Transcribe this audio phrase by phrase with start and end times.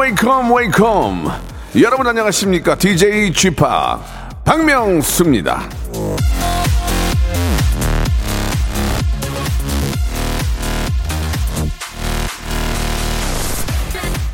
[0.00, 1.30] Welcome welcome
[1.80, 3.56] 여러분 안녕하십니까 DJ Chip
[4.44, 5.62] 박명수입니다.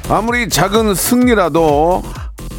[0.09, 2.03] 아무리 작은 승리라도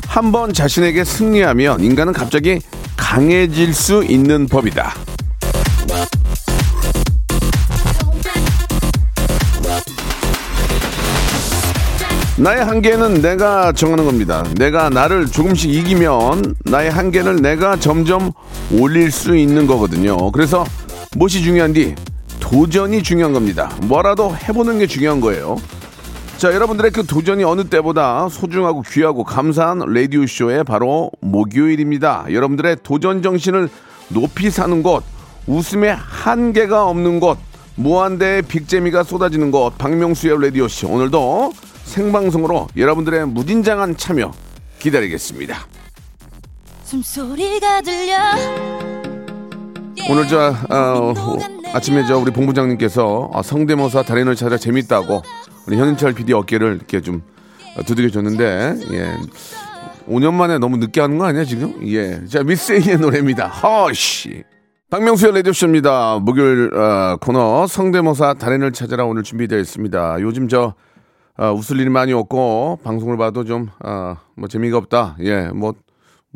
[0.07, 2.59] 한 번 자신에게 승리하면 인간은 갑자기
[2.97, 4.93] 강해질 수 있는 법이다.
[12.41, 14.43] 나의 한계는 내가 정하는 겁니다.
[14.57, 18.31] 내가 나를 조금씩 이기면 나의 한계를 내가 점점
[18.71, 20.31] 올릴 수 있는 거거든요.
[20.31, 20.65] 그래서
[21.15, 21.93] 무엇이 중요한디?
[22.39, 23.71] 도전이 중요한 겁니다.
[23.83, 25.55] 뭐라도 해보는 게 중요한 거예요.
[26.37, 32.25] 자, 여러분들의 그 도전이 어느 때보다 소중하고 귀하고 감사한 라디오쇼의 바로 목요일입니다.
[32.31, 33.69] 여러분들의 도전 정신을
[34.07, 35.03] 높이 사는 곳,
[35.45, 37.37] 웃음의 한계가 없는 곳,
[37.75, 40.87] 무한대의 빅재미가 쏟아지는 곳, 박명수의 라디오쇼.
[40.87, 41.53] 오늘도
[41.83, 44.31] 생방송으로 여러분들의 무진장한 참여
[44.79, 45.57] 기다리겠습니다.
[46.83, 48.17] 숨소리가 들려
[50.09, 51.13] 오늘 저 어,
[51.73, 55.21] 아침에 저 우리 본부장님께서 아, 성대모사 달인을 찾아 재밌다고
[55.67, 57.21] 우리 현인철 PD 어깨를 이렇게 좀
[57.85, 59.15] 두들겨 줬는데 예.
[60.09, 61.75] 5년 만에 너무 늦게 하는 거 아니야 지금?
[61.87, 62.25] 예.
[62.25, 63.47] 자 미세이의 노래입니다.
[63.47, 64.43] 허씨.
[64.89, 66.19] 박명수의 라디오쇼입니다.
[66.21, 70.17] 목요일 어, 코너 성대모사 달인을 찾아라 오늘 준비되어 있습니다.
[70.19, 70.73] 요즘 저
[71.37, 75.17] 어, 웃을 일이 많이 없고 방송을 봐도 좀 어, 뭐 재미가 없다.
[75.21, 75.47] 예.
[75.49, 75.73] 뭐뭐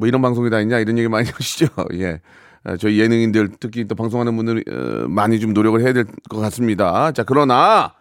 [0.06, 1.68] 이런 방송이 다 있냐 이런 얘기 많이 하시죠.
[1.96, 2.22] 예.
[2.64, 7.12] 어, 저희 예능인들 특히 또 방송하는 분들이 어, 많이 좀 노력을 해야 될 것 같습니다.
[7.12, 7.94] 자 그러나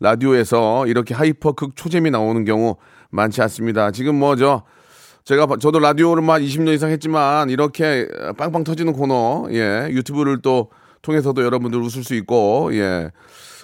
[0.00, 2.76] 라디오에서 이렇게 hyper 극 초잼이 나오는 경우
[3.10, 3.90] 많지 않습니다.
[3.90, 4.62] 지금 뭐저
[5.24, 8.08] 제가 봐- 저도 라디오를 막 20년 이상 했지만 이렇게
[8.38, 10.70] 빵빵 터지는 코너 예 유튜브를 또
[11.02, 13.10] 통해서도 여러분들 웃을 수 있고 예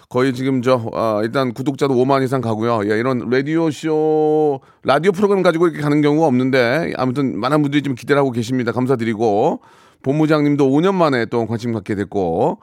[0.09, 2.81] 거의 지금 저 아, 일단 구독자도 5만 이상 가고요.
[2.85, 7.95] 예, 이런 라디오 쇼 라디오 프로그램 가지고 이렇게 가는 경우가 없는데 아무튼 많은 분들이 좀
[7.95, 8.73] 기대를 하고 계십니다.
[8.73, 9.61] 감사드리고
[10.03, 12.61] 본부장님도 5년 만에 또 관심 갖게 됐고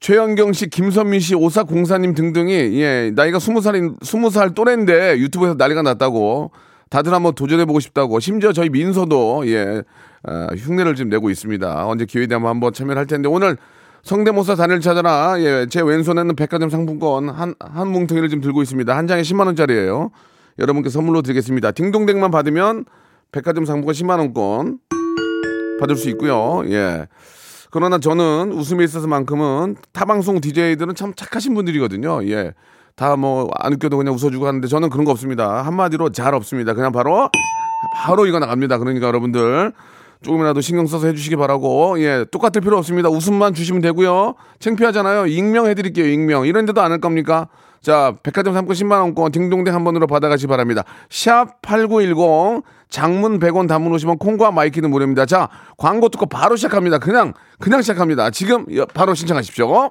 [0.00, 5.82] 최영경 씨, 김선민 씨, 오사공사님 등등이 예 나이가 스무 살인 스무 살 또래인데 유튜브에서 난리가
[5.82, 6.50] 났다고
[6.90, 9.82] 다들 한번 도전해 보고 싶다고 심지어 저희 민서도 예
[10.24, 11.86] 아, 흉내를 좀 내고 있습니다.
[11.86, 13.56] 언제 기회 되면 한번 참여를 할 텐데 오늘
[14.06, 18.96] 성대모사 단을 찾아라 예, 제 왼손에는 백화점 상품권 한 한 뭉텅이를 지금 들고 있습니다.
[18.96, 20.10] 한 장에 10만 원짜리예요.
[20.60, 21.72] 여러분께 선물로 드리겠습니다.
[21.72, 22.84] 딩동댕만 받으면
[23.32, 24.78] 백화점 상품권 10만 원권
[25.80, 26.62] 받을 수 있고요.
[26.70, 27.08] 예.
[27.72, 32.24] 그러나 저는 웃음에 있어서만큼은 타방송 DJ들은 참 착하신 분들이거든요.
[32.28, 32.54] 예.
[32.94, 35.62] 다 뭐 안 웃겨도 그냥 웃어주고 하는데 저는 그런 거 없습니다.
[35.62, 36.74] 한마디로 잘 없습니다.
[36.74, 37.28] 그냥 바로
[37.96, 38.78] 바로 이거 나갑니다.
[38.78, 39.72] 그러니까 여러분들
[40.22, 43.08] 조금이라도 신경 써서 해주시기 바라고 예 똑같을 필요 없습니다.
[43.08, 44.34] 웃음만 주시면 되고요.
[44.58, 45.26] 창피하잖아요.
[45.26, 46.06] 익명 해드릴게요.
[46.06, 47.48] 익명 이런 데도 안 할 겁니까?
[47.82, 50.82] 자 백화점 상품권 10만 원권 딩동댕 한 번으로 받아가시 바랍니다.
[51.10, 55.26] 샵 #8910 장문 100원 단문 오시면 콩과 my K는 무료입니다.
[55.26, 56.98] 자 광고 듣고 바로 시작합니다.
[56.98, 58.30] 그냥 그냥 시작합니다.
[58.30, 59.90] 지금 여- 바로 신청하십시오.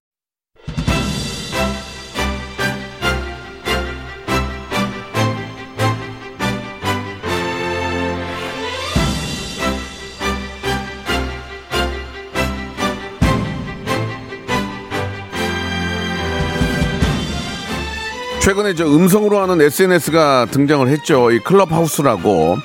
[18.41, 21.29] 최근에 저 음성으로 하는 SNS가 등장을 했죠.
[21.31, 22.57] 이 클럽하우스라고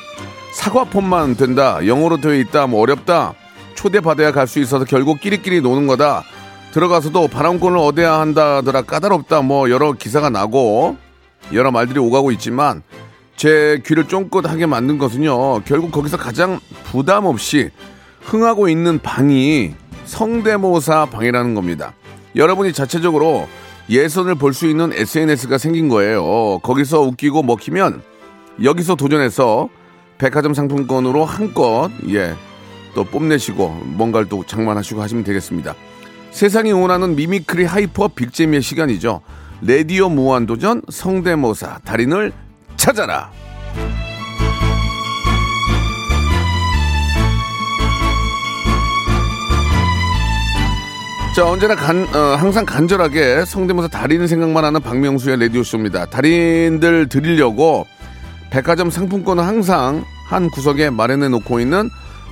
[0.55, 3.35] 사과폰만 된다, 영어로 되어 있다, 뭐 어렵다,
[3.75, 6.25] 초대받아야 갈 수 있어서 결국 끼리끼리 노는 거다.
[6.73, 10.97] 들어가서도 발언권을 얻어야 한다더라 까다롭다 뭐 여러 기사가 나고
[11.53, 12.83] 여러 말들이 오가고 있지만
[13.37, 17.71] 제 귀를 쫑긋하게 만든 것은요 결국 거기서 가장 부담 없이
[18.23, 19.75] 흥하고 있는 방이
[20.05, 21.95] 성대모사 방이라는 겁니다.
[22.35, 23.49] 여러분이 자체적으로
[23.89, 26.59] 예선을 볼 수 있는 SNS가 생긴 거예요.
[26.63, 28.03] 거기서 웃기고 먹히면
[28.63, 29.69] 여기서 도전해서
[30.19, 32.35] 백화점 상품권으로 한껏 예
[32.97, 35.75] 또 뽐내시고 뭔가를 또 장만하시고 하시면 되겠습니다.
[36.31, 39.21] 세상이 원하는 mimicry hyper big재미의 시간이죠.
[39.61, 42.33] 레디오 무한도전 성대모사 달인을
[42.77, 43.31] 찾아라.
[51.37, 56.07] 자 언제나 간, 어, 항상 간절하게 성대모사 달인 생각만 하는 박명수의 라디오 쇼입니다.
[56.07, 57.87] 달인들 드리려고
[58.49, 61.91] 백화점 상품권을 항상 한 구석에 마련해 놓고 있는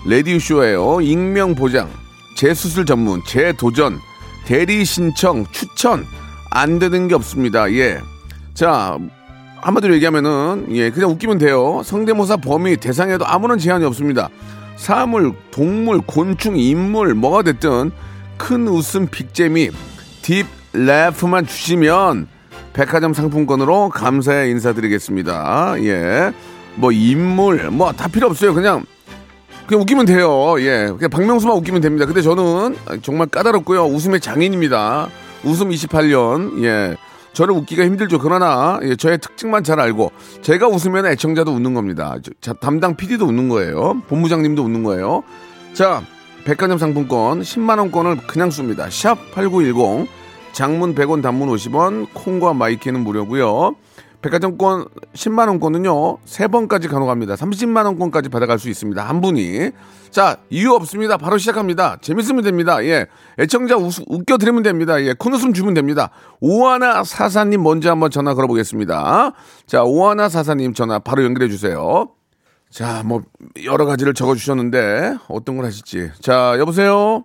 [0.09, 1.03] 라디오 쇼예요.
[1.03, 1.91] 익명 보장,
[2.39, 3.99] 재수술 전문, 재도전,
[4.47, 6.07] 대리 신청, 추천
[6.51, 7.71] 안 되는 게 없습니다.
[7.73, 8.01] 예.
[8.55, 8.97] 자
[9.61, 11.83] 한마디로 얘기하면은 예 그냥 웃기면 돼요.
[11.85, 14.31] 성대모사 범위 대상에도 아무런 제한이 없습니다.
[14.77, 17.91] 사물, 동물, 곤충, 인물 뭐가 됐든
[18.37, 19.71] 큰 웃음 빅재미
[20.23, 22.29] 딥 래프만 주시면
[22.73, 25.77] 백화점 상품권으로 감사의 인사드리겠습니다.
[25.85, 26.33] 예.
[26.77, 28.53] 뭐 인물 뭐 다 필요 없어요.
[28.55, 28.85] 그냥
[29.67, 30.57] 그냥 웃기면 돼요.
[30.61, 30.89] 예.
[30.97, 32.05] 그냥 박명수만 웃기면 됩니다.
[32.07, 33.85] 근데 저는 정말 까다롭고요.
[33.87, 35.09] 웃음의 장인입니다.
[35.45, 36.63] 웃음 28년.
[36.65, 36.97] 예.
[37.33, 38.19] 저를 웃기가 힘들죠.
[38.21, 42.17] 그러나 예, 저의 특징만 잘 알고 제가 웃으면 애청자도 웃는 겁니다.
[42.23, 44.01] 저- 자, 담당 PD도 웃는 거예요.
[44.09, 45.25] 본부장님도 웃는 거예요.
[45.73, 46.03] 자,
[46.45, 48.89] 백화점 상품권 10만 원권을 그냥 씁니다.
[48.91, 50.09] 샵 8910
[50.53, 53.75] 장문 100원 단문 50원 콩과 my K는 무료고요.
[54.21, 56.19] 백화점 상품권 10만 원권은요.
[56.25, 57.35] 세 번까지 가능합니다.
[57.35, 59.07] 30만 원권까지 받아갈 수 있습니다.
[59.07, 59.71] 한 분이.
[60.11, 61.17] 자, 이유 없습니다.
[61.17, 61.99] 바로 시작합니다.
[62.01, 62.83] 재밌으면 됩니다.
[62.85, 63.07] 예.
[63.39, 65.03] 애청자 웃, 웃겨 드리면 됩니다.
[65.03, 65.13] 예.
[65.13, 66.11] 큰 웃음 주면 됩니다.
[66.41, 69.33] 오하나 사사님 먼저 한번 전화 걸어보겠습니다.
[69.67, 72.09] 자, 오하나 사사님 전화 바로 연결해 주세요.
[72.75, 73.23] 자, 뭐
[73.65, 76.11] 여러 가지를 적어 주셨는데 어떤 걸 하실지.
[76.21, 77.23] 자, 여보세요.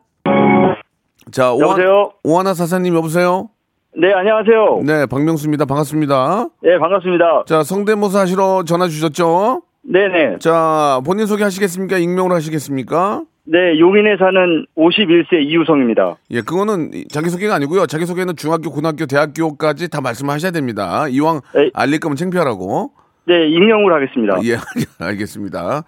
[1.31, 2.11] 자, 여보세요?
[2.23, 3.49] 오하나 사사님 여보세요.
[3.97, 4.81] 네, 안녕하세요.
[4.85, 5.65] 네, 박명수입니다.
[5.65, 6.49] 반갑습니다.
[6.61, 7.45] 네, 반갑습니다.
[7.47, 9.63] 자, 성대모사 하시러 전화 주셨죠?
[9.81, 10.37] 네네.
[10.37, 11.97] 자, 본인 소개 하시겠습니까?
[11.97, 13.23] 익명으로 하시겠습니까?
[13.45, 16.17] 네, 용인에 사는 51세 이우성입니다.
[16.29, 17.87] 예, 그거는 자기소개가 아니고요.
[17.87, 21.07] 자기소개는 중학교, 고등학교, 대학교까지 다 말씀하셔야 됩니다.
[21.07, 21.71] 이왕 에이.
[21.73, 22.91] 알릴 거면 창피하라고.
[23.29, 24.37] 네, 익명으로 하겠습니다.
[24.43, 24.57] 예,
[25.05, 25.83] 알겠습니다.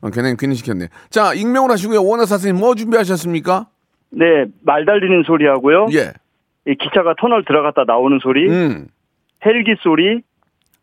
[0.00, 0.88] 어, 괜히 괜히 시켰네.
[1.10, 2.00] 자, 익명으로 하시고요.
[2.00, 3.66] 오원화 사선님 뭐 준비하셨습니까?
[4.10, 5.88] 네, 말 달리는 소리 하고요.
[5.92, 6.12] 예.
[6.66, 8.86] 이 기차가 터널 들어갔다 나오는 소리, 음,
[9.44, 10.22] 헬기 소리,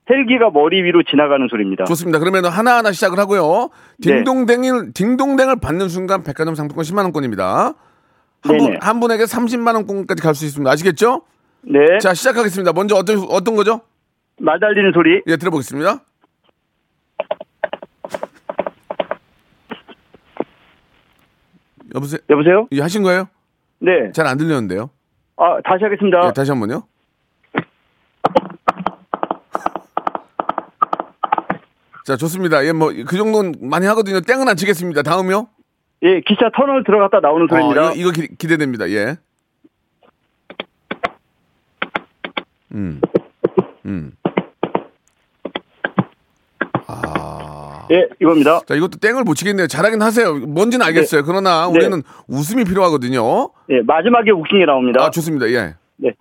[0.10, 1.86] 헬기가 머리 위로 지나가는 소리입니다.
[1.86, 2.20] 좋습니다.
[2.20, 3.70] 그러면 하나하나 시작을 하고요.
[4.00, 4.18] 네.
[4.18, 7.74] 딩동댕을, 딩동댕을 받는 순간 백화점 상품권 10만 원권입니다.
[8.44, 8.78] 한, 분.
[8.82, 10.70] 한 분에게 30만 원권까지 갈 수 있습니다.
[10.70, 11.22] 아시겠죠?
[11.62, 12.74] 네, 자, 시작하겠습니다.
[12.74, 13.82] 먼저 어떤, 어떤 거죠?
[14.42, 15.22] 말 달리는 소리.
[15.28, 16.00] 예, 들어보겠습니다.
[21.96, 22.20] 여보세요?
[22.30, 22.68] 여보세요?
[22.72, 23.28] 예, 하신 거예요?
[23.80, 24.12] 네.
[24.14, 24.90] 잘 안 들렸는데요.
[25.38, 26.28] 아, 다시 하겠습니다.
[26.28, 26.84] 예, 다시 한 번요.
[32.06, 32.66] 자, 좋습니다.
[32.66, 34.22] 예, 뭐, 그 정도는 많이 하거든요.
[34.22, 35.04] 땡은 안 치겠습니다.
[35.04, 35.48] 다음이요?
[36.04, 37.90] 예, 기차 터널 들어갔다 나오는 소리입니다.
[37.90, 39.18] 어, 이거, 이거 기, 대됩니다 예.
[42.74, 43.02] 음.
[43.86, 44.14] 음.
[47.92, 48.62] 예, 이겁니다.
[48.66, 49.68] 자, 이것도 땡을 못 치겠네요.
[49.68, 50.34] 잘하긴 하세요.
[50.34, 51.24] 뭔지는 알겠어요.
[51.24, 51.74] 그러나 네.
[51.74, 53.50] 우리는 웃음이 필요하거든요.
[53.70, 55.04] 예, 마지막에 웃긴 게 나옵니다.
[55.04, 55.50] 아, 좋습니다.
[55.50, 55.76] 예.
[55.98, 56.14] 네.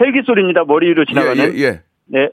[0.00, 0.64] 헬기 소리입니다.
[0.64, 1.58] 머리 위로 예, 지나가는.
[1.58, 1.82] 예, 예.
[2.06, 2.30] 네.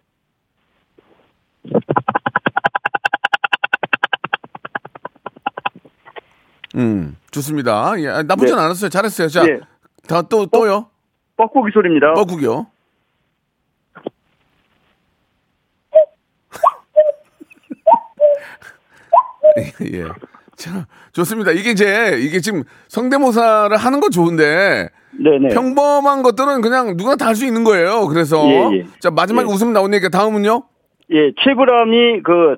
[6.75, 7.93] 음, 좋습니다.
[7.99, 8.61] 예, 아, 나쁘진 네.
[8.61, 8.89] 않았어요.
[8.89, 9.27] 잘했어요.
[9.27, 9.59] 자, 예.
[10.07, 10.87] 다 또, 또요.
[11.35, 12.13] 뻐꾸기 소리입니다.
[12.13, 12.67] 뻐국이요.
[19.93, 20.05] 예.
[20.55, 21.51] 자, 좋습니다.
[21.51, 25.49] 이게 이제, 이게 지금 성대모사를 하는 건 좋은데, 네네.
[25.53, 28.07] 평범한 것들은 그냥 누구나 다 할 수 있는 거예요.
[28.07, 28.85] 그래서, 예, 예.
[28.99, 29.53] 자, 마지막에 예.
[29.53, 30.63] 웃음 나오니까 다음은요?
[31.11, 32.57] 예, 최불암이 그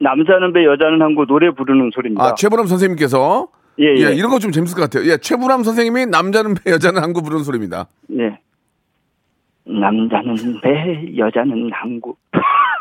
[0.00, 2.24] 남자는 배 여자는 한고 노래 부르는 소리입니다.
[2.24, 3.48] 아, 최불암 선생님께서,
[3.78, 4.14] 예, 예, 예.
[4.14, 5.08] 이런 거 좀 재밌을 것 같아요.
[5.10, 7.86] 예, 최불암 선생님이 남자는 배, 여자는 한구 부르는 소리입니다.
[8.18, 8.38] 예.
[9.64, 12.14] 남자는 배, 여자는 항구.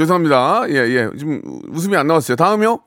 [0.00, 0.64] 죄송합니다.
[0.70, 1.08] 예, 예.
[1.18, 2.36] 지금 웃음이 안 나왔어요.
[2.36, 2.78] 다음이요?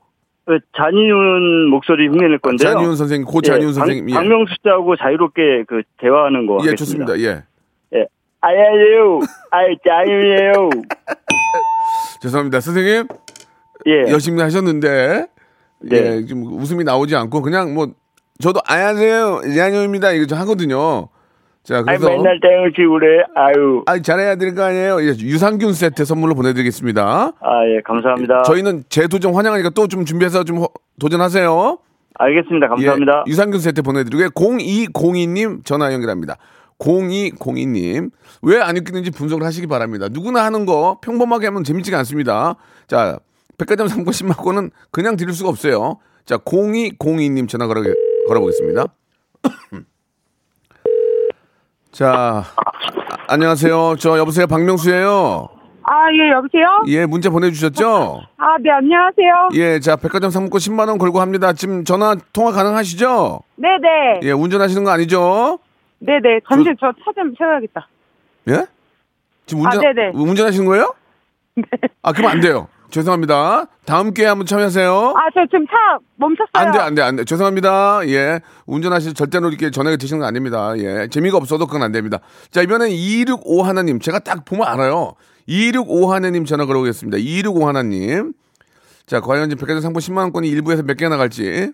[0.46, 2.72] 그 잔이윤 목소리 흉내낼 건데요.
[2.72, 4.10] 잔이윤 선생님, 고 예, 잔이윤 박- 선생님.
[4.10, 4.14] 예.
[4.14, 7.06] 박명수 씨하고 자유롭게 그 대화하는 거 예, 하겠습니다.
[7.06, 7.18] 좋습니다.
[7.20, 7.42] 예.
[7.98, 8.06] 예.
[8.40, 9.20] 안녕하세요.
[9.52, 10.70] 아이, 짱이에요.
[12.20, 12.60] 죄송합니다.
[12.60, 13.06] 선생님,
[13.86, 14.10] 예.
[14.10, 15.26] 열심히 하셨는데,
[15.82, 15.96] 네.
[15.96, 17.88] 예, 좀 웃음이 나오지 않고, 그냥 뭐,
[18.40, 19.42] 저도 안녕하세요.
[19.46, 20.12] 이한용입니다.
[20.12, 21.08] 이거 좀 하거든요.
[21.64, 22.08] 자, 그래서.
[22.10, 23.24] 맨날 땡을 그래.
[23.34, 23.82] 아유.
[23.86, 25.00] 아, 잘해야 될 거 아니에요.
[25.02, 27.32] 예, 유산균 세트 선물로 보내드리겠습니다.
[27.40, 28.42] 아, 예, 감사합니다.
[28.42, 30.68] 저희는 재도전 환영하니까 또 좀 준비해서 좀 허-
[31.00, 31.78] 도전하세요.
[32.16, 32.68] 알겠습니다.
[32.68, 33.24] 감사합니다.
[33.26, 34.28] 예, 유산균 세트 보내드리고요.
[34.30, 36.36] 0202님 전화 연결합니다.
[36.78, 38.10] 0202님.
[38.42, 40.08] 왜 안 웃기는지 분석을 하시기 바랍니다.
[40.10, 42.56] 누구나 하는 거 평범하게 하면 재밌지가 않습니다.
[42.86, 43.18] 자,
[43.56, 45.98] 백화점 상권 10만 원은 그냥 드릴 수가 없어요.
[46.26, 47.82] 자, 0202님 전화 걸어,
[48.28, 48.86] 걸어보겠습니다.
[51.94, 52.64] 자, 아,
[53.28, 53.94] 안녕하세요.
[54.00, 54.48] 저 여보세요.
[54.48, 55.48] 박명수예요.
[55.84, 56.82] 아, 예, 여보세요?
[56.88, 58.22] 예, 문자 보내 주셨죠?
[58.36, 59.50] 아, 네, 안녕하세요.
[59.54, 61.52] 예, 자, 백화점 상품권 10만 원 걸고 합니다.
[61.52, 63.40] 지금 전화 통화 가능하시죠?
[63.56, 64.26] 네 네.
[64.28, 65.60] 예, 운전하시는 거 아니죠?
[66.00, 66.40] 네 네.
[66.48, 67.86] 잠시 저 차 좀 세워야겠다.
[68.48, 68.66] 예?
[69.46, 70.10] 지금 운전 아, 네네.
[70.14, 70.94] 운전하시는 거예요?
[72.02, 72.66] 아, 그러면 안 돼요.
[72.98, 73.66] 죄송합니다.
[73.86, 74.88] 다음 기회에 한번 참여하세요.
[75.16, 76.46] 아, 저 지금 차 멈췄어요.
[76.52, 77.24] 안 돼, 안 돼, 안 돼.
[77.24, 78.02] 죄송합니다.
[78.06, 78.38] 예.
[78.66, 80.74] 운전하실 절대로 이렇게 전화가 드시는 거 아닙니다.
[80.78, 81.08] 예.
[81.08, 82.20] 재미가 없어도 그건 안 됩니다.
[82.52, 83.98] 자, 이번엔 265 하나님.
[83.98, 85.14] 제가 딱 보면 알아요.
[85.48, 87.18] 265 하나님 전화 걸어보겠습니다.
[87.18, 88.32] 265 하나님.
[89.06, 91.72] 자, 과연 지금 백화점 상품 10만원권이 일부에서 몇 개 나갈지.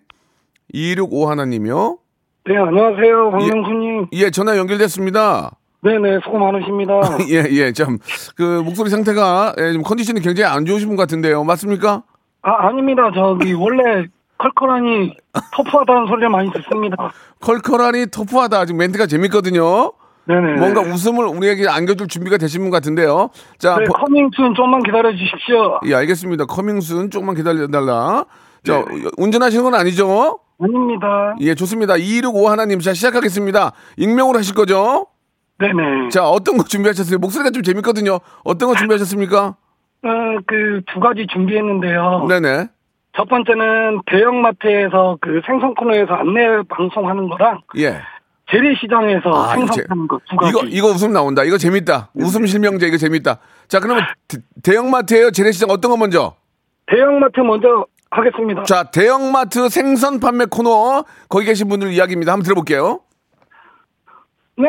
[0.73, 1.99] 265 하나님이요.
[2.47, 4.07] 네, 안녕하세요, 박명수님.
[4.15, 5.51] 예, 전화 연결됐습니다.
[5.83, 6.93] 네네, 수고 많으십니다.
[7.31, 7.99] 예, 예, 참.
[8.37, 11.43] 그, 목소리 상태가, 예, 좀 컨디션이 굉장히 안 좋으신 분 같은데요.
[11.45, 12.03] 맞습니까?
[12.43, 13.11] 아, 아닙니다.
[13.15, 14.07] 저기, 원래
[14.39, 15.15] 컬컬하니
[15.57, 17.11] 터프하다는 소리를 많이 듣습니다.
[17.41, 18.67] 컬컬하니 터프하다.
[18.67, 19.93] 지금 멘트가 재밌거든요.
[20.27, 20.55] 네네.
[20.61, 23.31] 뭔가 웃음을 우리에게 안겨줄 준비가 되신 분 같은데요.
[23.59, 25.81] 자, 네, 보- 커밍순 좀만 기다려 주십시오.
[25.87, 26.45] 예, 알겠습니다.
[26.47, 28.25] 커밍순 조금만 기다려달라.
[28.65, 29.05] 자, 네.
[29.17, 30.39] 운전하시는 건 아니죠?
[30.63, 31.35] 아닙니다.
[31.41, 31.97] 예, 좋습니다.
[31.97, 33.73] 265 하나님, 자, 시작하겠습니다.
[33.97, 35.07] 익명으로 하실 거죠?
[35.61, 36.09] 네네.
[36.09, 37.19] 자, 어떤 거 준비하셨어요?
[37.19, 38.19] 목소리가 좀 재밌거든요.
[38.45, 39.57] 어떤 거 준비하셨습니까?
[40.03, 40.09] 어,
[40.47, 42.27] 그, 두 가지 준비했는데요.
[42.29, 42.69] 네네.
[43.17, 48.01] 첫 번째는 대형마트에서 그 생선 코너에서 안내 방송하는 거랑 예.
[48.51, 50.51] 재래시장에서 아, 생선 재- 파는 거두 가지.
[50.51, 51.45] 이거, 이거 웃음 나온다.
[51.45, 52.11] 이거 재밌다.
[52.15, 53.39] 웃음 실명제, 이거 재밌다.
[53.69, 56.35] 자, 그러면 대- 대형마트예요 재래시장 어떤 거 먼저?
[56.87, 58.63] 대형마트 먼저 하겠습니다.
[58.65, 61.05] 자, 대형마트 생선 판매 코너.
[61.29, 62.33] 거기 계신 분들 이야기입니다.
[62.33, 63.01] 한번 들어볼게요.
[64.61, 64.69] 네,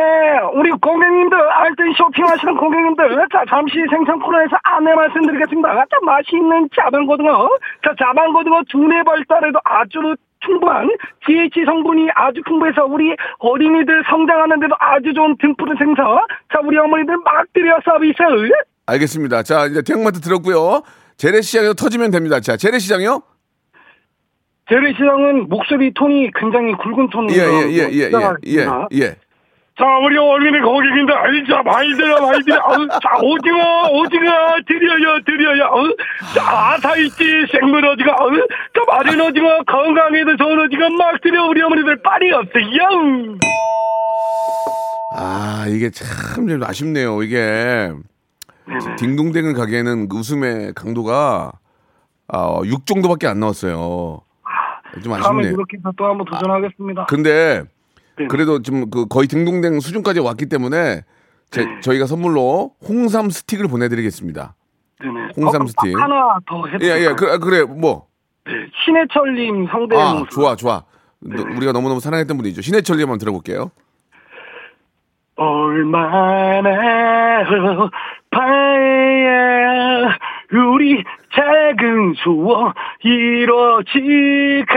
[0.54, 5.68] 우리 고객님들, 알뜰 쇼핑하시는 고객님들, 자, 잠시 생선 코너에서 안내 말씀드리겠습니다.
[5.68, 7.50] 자, 맛있는 자반고등어,
[7.84, 10.90] 자, 자반고등어 두뇌 발달에도 아주 충분한
[11.28, 16.06] DH 성분이 아주 풍부해서 우리 어린이들 성장하는데도 아주 좋은 등푸른 생선,
[16.54, 18.16] 자, 우리 어머니들 막 드려 서비스.
[18.86, 19.44] 알겠습니다.
[19.44, 20.84] 자, 이제 대형마트 들었고요.
[21.18, 22.40] 재래시장에서 터지면 됩니다.
[22.40, 23.22] 자, 재래시장이요?
[24.70, 28.68] 재래시장은 목소리 톤이 굉장히 굵은 톤으로 예, 예, 예, 예, 예, 예.
[28.94, 29.16] 예.
[29.78, 32.62] 자, 우리 어린이 고객님들, 아이, 자, 많이 들어, 많이 들어.
[32.66, 34.32] 어우, 자, 오징어, 오징어,
[34.68, 35.70] 드려요, 드려요.
[35.72, 35.96] 어우,
[36.36, 42.02] 자, 아사이치, 생물 오징어, 어우, 자, 마른 오징어, 건강에도 좋은 오징어 막 드려, 우리 어머니들
[42.04, 43.38] 빨리 없어요.
[45.16, 47.24] 아, 이게 참 좀 아쉽네요.
[47.24, 47.92] 이게
[48.98, 51.52] 딩동댕을 가기에는 그 웃음의 강도가
[52.28, 54.22] 아, 6 정도밖에 안 나왔어요.
[55.02, 55.52] 좀 다음에 아쉽네요.
[55.54, 57.06] 이렇게 해서 또 한번 도전하겠습니다.
[57.06, 57.64] 근데
[58.22, 58.28] 네.
[58.28, 61.02] 그래도 좀 그 거의 딩동댕 수준까지 왔기 때문에
[61.52, 61.80] 제- 네.
[61.82, 64.56] 저희가 선물로 홍삼 스틱을 보내드리겠습니다.
[65.02, 65.14] 네네.
[65.38, 66.00] 홍삼 어, 스틱.
[66.00, 67.16] 하나 더 해도 예, 예, 될까요?
[67.16, 68.08] 그, 아, 그래, 뭐.
[68.46, 68.52] 네,
[68.86, 70.30] 신해철님 상대 아, 모습.
[70.32, 70.84] 좋아, 좋아.
[71.20, 72.62] 너- 우리가 너무너무 사랑했던 분이죠.
[72.62, 73.72] 신해철님 한번 들어볼게요.
[75.36, 76.70] 얼마나
[78.32, 79.91] 봐야
[80.54, 81.04] 우리
[81.34, 84.76] 작은 소원 이루어질까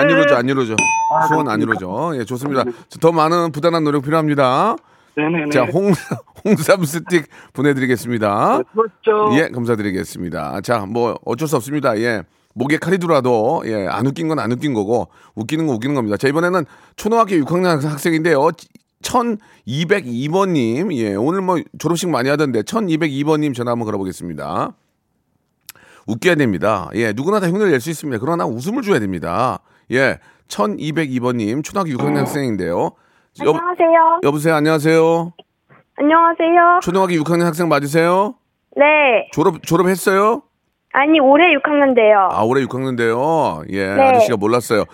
[0.00, 0.74] 안 이루어져, 안 이루어져.
[1.14, 1.78] 아, 수원 안 그렇습니까?
[1.80, 2.18] 이루어져.
[2.20, 2.64] 예, 좋습니다.
[3.00, 4.76] 더 많은 부단한 노력 필요합니다.
[5.16, 5.92] 네네네 자, 홍,
[6.44, 8.60] 홍삼 스틱 보내드리겠습니다.
[8.72, 10.60] 그렇죠 예, 감사드리겠습니다.
[10.60, 11.98] 자, 뭐 어쩔 수 없습니다.
[11.98, 12.22] 예.
[12.54, 16.16] 목에 칼이 들어와도 예, 안 웃긴 건 안 웃긴 거고 웃기는 건 웃기는 겁니다.
[16.16, 16.64] 자, 이번에는
[16.96, 18.48] 초등학교 6학년 학생인데요.
[19.02, 24.72] 1202번님, 예, 오늘 뭐 졸업식 많이 하던데 1202번님 전화 한번 걸어보겠습니다.
[26.08, 26.88] 웃겨야 됩니다.
[26.94, 28.18] 예, 누구나 다 흉내를 낼 수 있습니다.
[28.20, 29.60] 그러나 웃음을 줘야 됩니다.
[29.92, 32.92] 예, 1202번님, 초등학교 6학년 학생인데요.
[33.44, 34.20] 여, 안녕하세요.
[34.24, 35.32] 여보세요, 안녕하세요.
[35.96, 36.80] 안녕하세요.
[36.82, 38.34] 초등학교 6학년 학생 맞으세요?
[38.76, 39.28] 네.
[39.32, 40.42] 졸업, 졸업했어요?
[40.94, 42.28] 아니, 올해 6학년인데요.
[42.32, 43.64] 아, 올해 6학년인데요.
[43.72, 44.02] 예, 네.
[44.02, 44.84] 아저씨가 몰랐어요.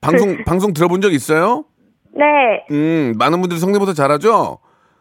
[0.00, 1.64] 방송, 방송 들어본 적 있어요?
[2.12, 2.24] 네.
[2.72, 4.58] 음, 많은 분들이 성대모사 잘하죠?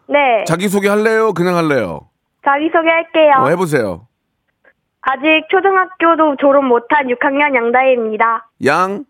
[0.08, 0.44] 네.
[0.46, 1.34] 자기소개 할래요?
[1.34, 2.10] 그냥 할래요?
[2.46, 3.32] 자기소개 할게요.
[3.40, 4.07] 어, 해보세요.
[5.10, 8.50] 아직 초등학교도 졸업 못한 6학년 양다혜입니다.
[8.66, 9.06] 양,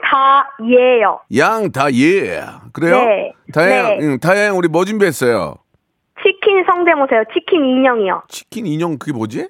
[0.00, 1.20] 다 이해요.
[1.36, 2.40] 양, 다, 예.
[2.72, 3.04] 그래요?
[3.04, 3.32] 네.
[3.52, 3.98] 다행, 네.
[4.00, 5.56] 응, 다행, 우리 뭐 준비했어요?
[6.22, 7.24] 치킨 성대모사요.
[7.34, 8.22] 치킨 인형이요.
[8.28, 9.48] 치킨 인형 그게 뭐지?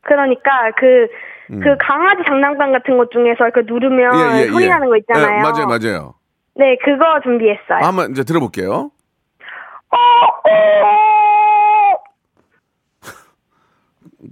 [0.00, 1.08] 그러니까 그,
[1.50, 1.60] 음.
[1.60, 5.38] 그 강아지 장난감 같은 것 중에서 그 누르면 소리 나는 거 있잖아요.
[5.38, 6.14] 예, 맞아요, 맞아요.
[6.54, 7.80] 네, 그거 준비했어요.
[7.82, 8.90] 아, 한번 이제 들어볼게요.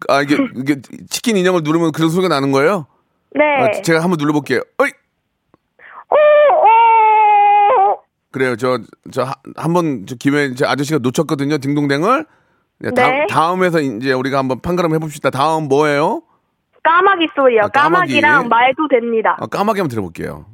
[0.09, 0.77] 아 이게 이게
[1.09, 2.87] 치킨 인형을 누르면 그런 소리가 나는 거예요?
[3.35, 3.45] 네.
[3.79, 4.61] 아, 제가 한번 눌러볼게요.
[4.79, 4.91] 어이
[6.11, 6.15] 오,
[7.93, 8.01] 오.
[8.33, 8.57] 그래요.
[8.57, 8.79] 저
[9.13, 11.59] 저 한번 저 기회 제 아저씨가 놓쳤거든요.
[11.59, 12.27] 딩동댕을.
[12.83, 13.27] 네, 다음, 네.
[13.29, 15.31] 다음에서 이제 우리가 한번 판가름 해봅시다.
[15.31, 16.23] 다음 뭐예요?
[16.83, 17.63] 까마귀 소리요.
[17.65, 18.21] 아, 까마귀.
[18.21, 19.37] 까마귀랑 말도 됩니다.
[19.39, 20.47] 아, 까마귀 한번 들어볼게요.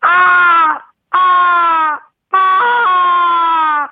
[0.00, 0.78] 아,
[1.10, 1.98] 아,
[2.30, 3.88] 아.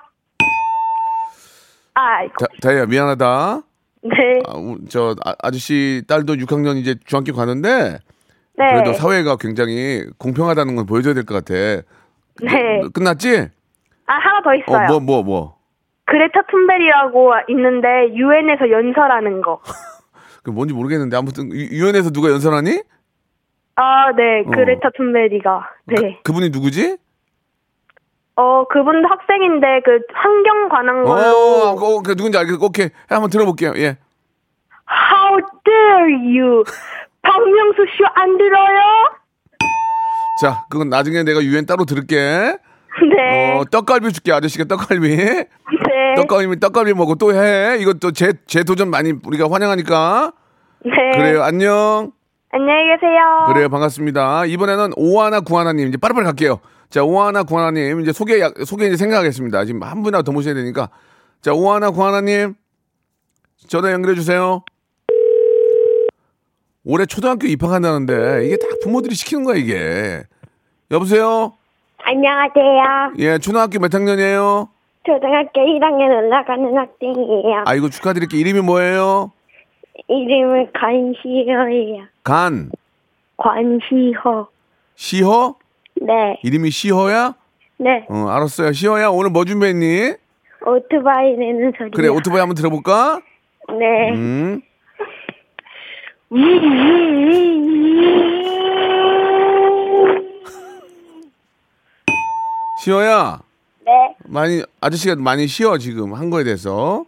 [1.93, 2.33] 아이고.
[2.39, 3.61] 다, 다혜야 미안하다.
[4.01, 4.41] 네.
[4.47, 7.99] 아, 우- 저 아, 아저씨 딸도 6학년 이제 중학교 가는데
[8.57, 8.71] 네.
[8.73, 11.53] 그래도 사회가 굉장히 공평하다는 건 보여줘야 될 것 같아.
[11.53, 12.81] 네.
[12.81, 13.47] 끝- 끝났지?
[14.05, 14.85] 아, 하나 더 있어요.
[14.95, 15.57] 어, 뭐, 뭐, 뭐.
[16.05, 19.61] 그레타 툰베리라고 있는데 유엔에서 연설하는 거.
[20.43, 22.81] 그 뭔지 모르겠는데 아무튼 유- 유엔에서 누가 연설하니?
[23.75, 24.41] 아, 네.
[24.45, 24.49] 어.
[24.49, 25.69] 그레타 툰베리가.
[25.87, 26.19] 네.
[26.23, 26.97] 그, 분이 누구지?
[28.39, 32.57] 어, 그분도 학생인데 그 환경 관한 어, 걸로 어, 그 누군지 알겠어.
[32.61, 32.87] 오케이.
[33.09, 33.73] 한번 들어볼게요.
[33.75, 33.97] 예.
[34.89, 36.63] How dare you?
[37.21, 38.79] 박명수 씨 안 들어요?
[40.41, 42.15] 자, 그건 나중에 내가 유엔 따로 들을게.
[42.15, 43.57] 네.
[43.57, 44.31] 어, 떡갈비 줄게.
[44.31, 45.15] 아저씨가 떡갈비.
[45.17, 45.47] 네.
[46.15, 47.77] 떡갈비, 떡갈비 먹고 또 해.
[47.79, 50.31] 이것도 제, 제 도전 많이 우리가 환영하니까.
[50.85, 50.91] 네.
[51.13, 51.43] 그래요.
[51.43, 52.11] 안녕.
[52.51, 53.19] 안녕히 계세요.
[53.53, 53.69] 그래요.
[53.69, 54.45] 반갑습니다.
[54.45, 56.59] 이번에는 오하나 구하나님 이제 빠르빠르 갈게요.
[56.89, 59.65] 자, 오하나 구하나님 이제 소개 약- 소개 이제 생각하겠습니다.
[59.65, 60.89] 지금 한 분이라도 더 모셔야 되니까.
[61.41, 62.55] 자, 오하나 구하나님
[63.67, 64.63] 전화 연결해 주세요.
[66.83, 70.23] 올해 초등학교 입학한다는데 이게 다 부모들이 시키는 거야 이게.
[70.89, 71.53] 여보세요.
[72.01, 73.13] 안녕하세요.
[73.19, 74.69] 예, 초등학교 몇 학년이에요?
[75.05, 77.63] 초등학교 1학년 올라가는 학생이에요.
[77.65, 78.39] 아이고 축하드릴게요.
[78.41, 79.31] 이름이 뭐예요?
[80.07, 82.05] 이름은 관시호예요.
[82.23, 82.71] 간
[83.37, 84.47] 관시호.
[84.95, 85.55] 시허?
[86.01, 87.35] 네, 이름이 시허야?
[87.77, 88.05] 네.
[88.09, 88.73] 어, 알았어요.
[88.73, 90.13] 시허야 오늘 뭐 준비했니?
[90.65, 91.91] 오토바이 내는 소리.
[91.91, 93.21] 그래 오토바이 한번 들어볼까?
[93.79, 94.11] 네.
[94.13, 94.61] 음.
[102.83, 103.41] 시어야
[103.85, 107.05] 네, 많이 아저씨가 많이 쉬어 지금 한 거에 대해서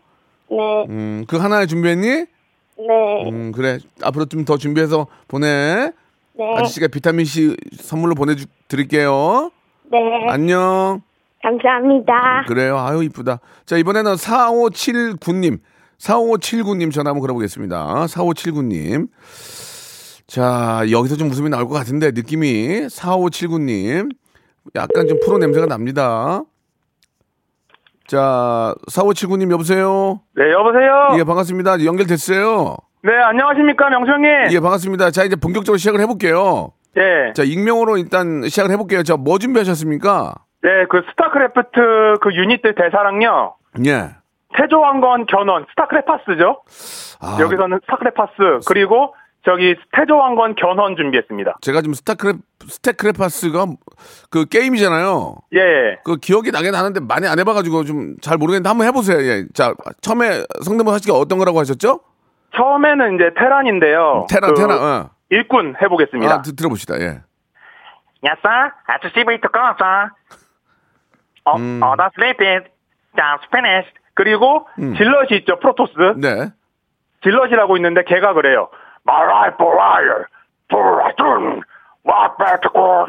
[0.49, 0.57] 네,
[0.89, 2.07] 음 그 하나에 준비했니?
[2.07, 5.91] 네, 음 그래 앞으로 좀 더 준비해서 보내
[6.41, 9.51] 네, 아저씨가 비타민 C 선물로 보내드릴게요.
[9.91, 9.99] 네.
[10.29, 11.01] 안녕.
[11.43, 12.45] 감사합니다.
[12.47, 12.79] 그래요.
[12.79, 13.39] 아유 이쁘다.
[13.65, 15.59] 자 이번에는 4579님.
[15.99, 18.05] 4579님 전화 한번 걸어보겠습니다.
[18.05, 19.07] 4579님.
[20.25, 22.87] 자 여기서 좀 웃음이 나올 것 같은데 느낌이.
[22.87, 24.11] 4579님.
[24.75, 26.41] 약간 좀 프로 냄새가 납니다.
[28.07, 30.21] 자 4579님 여보세요?
[30.35, 31.19] 네, 여보세요?
[31.19, 31.85] 예 반갑습니다.
[31.85, 34.29] 연결됐어요 네, 안녕하십니까, 명수님?
[34.51, 37.33] 예 반갑습니다 자 이제 본격적으로 시작을 해볼게요 예.
[37.33, 43.55] 자 익명으로 일단 시작을 해볼게요 자 뭐 준비하셨습니까 네, 그 스타크래프트 그 유닛들 대사랑요.
[43.87, 44.09] 예
[44.55, 46.61] 태조왕건 견훤, 스타크래파스죠?
[47.21, 51.57] 아, 여기서는 스타크래파스, 그리고 저기 태조왕건 견훤 준비했습니다.
[51.61, 52.33] 제가 지금 스타크래
[52.67, 53.65] 스테크래파스가
[54.29, 55.35] 그 게임이잖아요.
[55.55, 55.97] 예.
[56.03, 59.19] 그 기억이 나긴 하는데 많이 안 해봐가지고 좀 잘 모르겠는데 한번 해보세요.
[59.21, 59.45] 예.
[59.53, 62.01] 자 처음에 성대모사 하시기 어떤 거라고 하셨죠?
[62.55, 64.27] 처음에는 이제 테란인데요.
[64.29, 64.77] 테란 그 테란.
[64.79, 65.09] 어.
[65.29, 66.33] 일꾼 해보겠습니다.
[66.33, 66.99] 아, 드- 들어봅시다.
[66.99, 67.21] 예.
[68.23, 70.09] 야싸, 아저씨부터 꺼서.
[71.45, 71.79] 어, 음.
[71.81, 72.67] 어, that's sleeping.
[73.15, 73.93] That's finished.
[74.13, 74.95] 그리고 음.
[74.95, 75.93] 질럿이 있죠, 프로토스.
[76.17, 76.51] 네.
[77.23, 78.69] 질럿이라고 있는데 걔가 그래요.
[79.03, 80.25] 마라이 보라이어,
[80.69, 81.61] 보라둔,
[82.03, 83.07] 와베트고,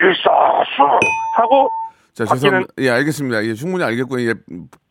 [0.00, 0.98] 이사수.
[1.36, 1.70] 하고,
[2.12, 2.72] 자 바뀌는- 죄송합니다.
[2.78, 3.44] 예 알겠습니다.
[3.44, 4.28] 예 충분히 알겠고요.
[4.28, 4.34] 예,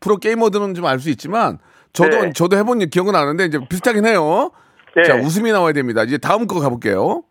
[0.00, 1.58] 프로 게이머들은 좀 알 수 있지만
[1.92, 2.32] 저도 네.
[2.32, 4.50] 저도 해본 기억은 나는데 이제 비슷하긴 해요.
[4.96, 5.02] 예.
[5.04, 6.02] 자 웃음이 나와야 됩니다.
[6.04, 7.22] 이제 다음 거 가볼게요.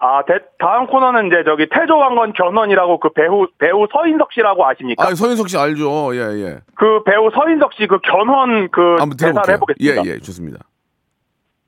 [0.00, 5.02] 아, 대- 다음 코너는 이제 저기 태조왕건 견원이라고 그 배우, 배우 서인석 씨라고 아십니까?
[5.04, 6.14] 아 서인석 씨 알죠?
[6.14, 6.58] 예 예.
[6.76, 9.54] 그 배우 서인석 씨 그 견원 그 한번 대사를.
[9.54, 10.04] 해보겠습니다.
[10.04, 10.58] 예 예 좋습니다.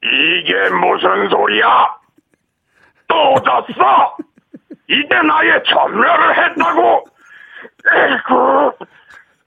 [0.02, 1.96] 이게 무슨 소리야?
[3.08, 4.16] 또 졌어?
[4.88, 7.04] 이제 나의 전멸을 했다고?
[7.92, 8.72] 에이구,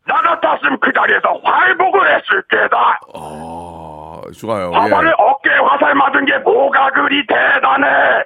[0.06, 3.00] 나 같았으면 그 자리에서 활복을 했을 게다.
[3.16, 4.72] 아 좋아요.
[4.72, 5.14] 화살을 예.
[5.18, 8.24] 어깨에 화살 맞은 게 뭐가 그리 대단해?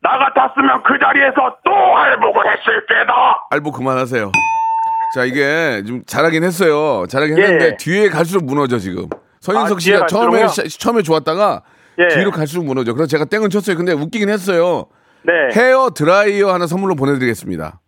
[0.00, 3.46] 나 같았으면 그 자리에서 또 활복을 했을 게다.
[3.50, 4.30] 알보 그만하세요.
[5.14, 7.06] 자 이게 좀 잘하긴 했어요.
[7.08, 7.42] 잘하긴 예.
[7.42, 9.06] 했는데 뒤에 갈수록 무너져 지금.
[9.40, 10.48] 서인석 아, 씨가 처음에?
[10.48, 11.62] 시- 처음에 좋았다가
[11.98, 12.08] 예.
[12.08, 12.94] 뒤로 갈수록 무너져.
[12.94, 13.76] 그래서 제가 땡은 쳤어요.
[13.76, 14.86] 근데 웃기긴 했어요.
[15.22, 15.32] 네.
[15.54, 17.78] 헤어 드라이어 하나 선물로 보내드리겠습니다.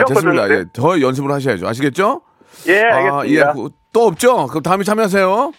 [0.00, 0.50] 자, 됐습니다.
[0.50, 1.68] 예, 더 연습을 하셔야죠.
[1.68, 2.22] 아시겠죠?
[2.68, 3.16] 예, 알겠습니다.
[3.16, 4.46] 아, 예, 또 없죠?
[4.46, 5.52] 그럼 다음에 참여하세요.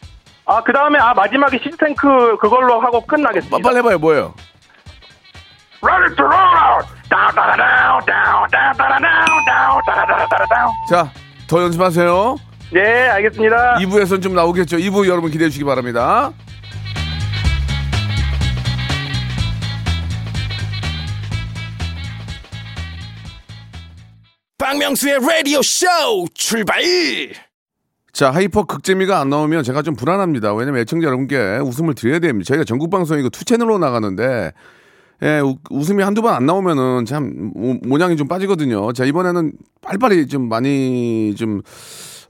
[0.45, 3.57] 아, 그 다음에, 아, 마지막에 시즈탱크 그걸로 하고 끝나겠습니다.
[3.61, 4.33] 빨리 해봐요, 뭐예요?
[5.81, 6.97] Ready to roll!
[10.89, 11.11] 자,
[11.47, 12.35] 더 연습하세요.
[12.73, 13.75] 네, 알겠습니다.
[13.75, 14.77] 2부에서는 좀 나오겠죠.
[14.77, 16.31] 2부 여러분 기대해 주시기 바랍니다.
[24.71, 25.85] 박명수의 라디오 쇼
[26.33, 26.81] 출발
[28.11, 30.53] 자, hyper 극재미가 안 나오면 제가 좀 불안합니다.
[30.55, 32.45] 왜냐면 애청자 여러분께 웃음을 드려야 됩니다.
[32.49, 34.51] 저희가 전국 방송이고 two 채널로 나가는데
[35.23, 38.91] 예, 우- 웃음이 한두 번 안 나오면은 참 모- 모양이 좀 빠지거든요.
[38.91, 41.61] 자, 이번에는 빨리빨리 좀 많이 좀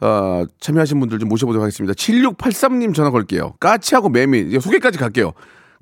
[0.01, 1.95] 어, 참여하신 분들 좀 모셔보도록 하겠습니다.
[1.95, 3.53] 7683님 전화 걸게요.
[3.59, 4.59] 까치하고 매미.
[4.59, 5.31] 소개까지 갈게요.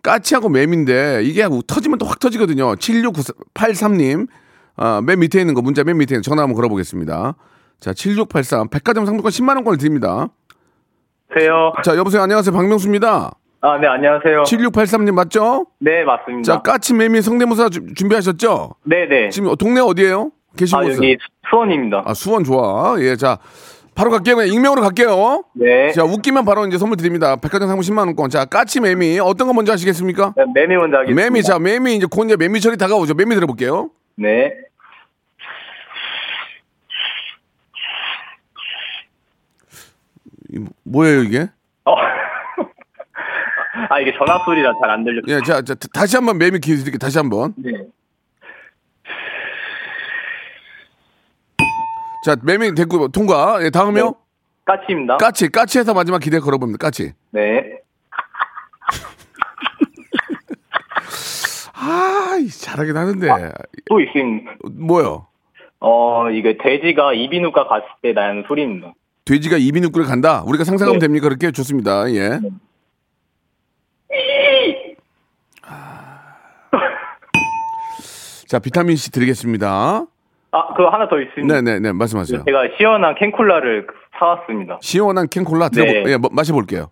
[0.03, 2.75] 까치하고 매미인데 이게 터지면 또 확 터지거든요.
[2.75, 4.27] 7683님.
[4.77, 7.35] 아, 맨 밑에 있는 거 문자 맨 밑에 있는 거 전화 한번 걸어보겠습니다.
[7.79, 10.27] 자, 7683 백화점 상품권 10만 원권을 드립니다.
[11.37, 11.73] 세요.
[11.83, 12.21] 자, 여보세요.
[12.23, 12.53] 안녕하세요.
[12.53, 13.31] 박명수입니다.
[13.61, 14.43] 아, 네, 안녕하세요.
[14.43, 15.65] 7683님 맞죠?
[15.79, 16.53] 네, 맞습니다.
[16.53, 18.75] 자, 까치 매미 성대모사 주- 준비하셨죠?
[18.83, 19.29] 네 네.
[19.29, 20.31] 지금 동네 어디예요?
[20.55, 20.97] 계신 아, 곳은?
[20.97, 21.17] 여기
[21.49, 22.03] 수원입니다.
[22.05, 22.95] 아, 수원 좋아.
[22.99, 23.37] 예, 자.
[23.95, 24.35] 바로 갈게요.
[24.35, 25.43] 그냥 익명으로 갈게요.
[25.53, 25.91] 네.
[25.93, 27.37] 자, 웃기면 바로 이제 선물 드립니다.
[27.37, 28.29] 백화점 상품 10만 원권.
[28.29, 30.33] 자, 까치 매미 어떤 거 먼저 하시겠습니까?
[30.35, 31.23] 네, 매미 먼저 하겠습니다.
[31.23, 33.13] 매미 자, 매미 이제 곧 이제 매미 철이 다가오죠.
[33.13, 33.89] 매미 들어볼게요.
[34.15, 34.53] 네.
[40.51, 41.47] 이 뭐예요, 이게?
[41.85, 41.95] 어.
[43.89, 45.21] 아, 이게 전화 소리라 잘 안 들려.
[45.27, 46.97] 예, 자, 자, 다시 한번 매미 기회 드릴게요.
[46.97, 47.53] 다시 한번.
[47.57, 47.71] 네.
[52.25, 53.59] 자, 매미 됐고 통과.
[53.63, 54.15] 예, 다음이요.
[54.65, 55.17] 까치입니다.
[55.17, 56.77] 까치, 까치에서 마지막 기대 걸어봅니다.
[56.83, 57.13] 까치.
[57.31, 57.79] 네.
[61.85, 63.27] 아, 이 잘하긴 하는데.
[63.85, 64.51] 또 있습니다.
[64.71, 65.27] 뭐요?
[65.79, 68.93] 어, 이게 돼지가 이비인후과 갔을 때 나는 소리입니다.
[69.25, 70.43] 돼지가 이비인후과를 간다.
[70.47, 71.05] 우리가 상상하면 네.
[71.05, 71.27] 됩니까?
[71.27, 72.09] 그렇게 좋습니다.
[72.11, 72.39] 예.
[75.63, 76.35] 아.
[78.47, 80.05] 자, 비타민 C 드리겠습니다.
[80.51, 81.53] 아, 그거 하나 더 있습니다.
[81.53, 82.43] 네, 네, 네, 말씀하세요.
[82.45, 84.79] 제가 시원한 캔콜라를 사왔습니다.
[84.81, 86.03] 시원한 캔콜라 들어 네.
[86.07, 86.89] 예, 뭐, 마셔볼게요.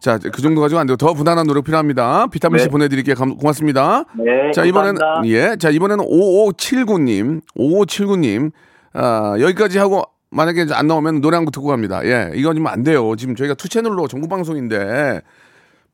[0.00, 0.96] 자, 그 정도 가지고 안 돼요.
[0.96, 2.26] 더 무난한 노력 필요합니다.
[2.28, 2.70] 비타민 C 네.
[2.70, 3.14] 보내드릴게요.
[3.14, 4.04] 감- 고맙습니다.
[4.16, 4.50] 네.
[4.52, 5.00] 자, 이번에는.
[5.26, 5.56] 예.
[5.58, 8.50] 자, 이번에는 5579님, 5579님,
[8.94, 12.04] 아, 여기까지 하고, 만약에 안 나오면 노래 한 곡 듣고 갑니다.
[12.04, 12.30] 예.
[12.34, 13.14] 이건 좀안 돼요.
[13.16, 15.22] 지금 저희가 two 채널로 전국 방송인데,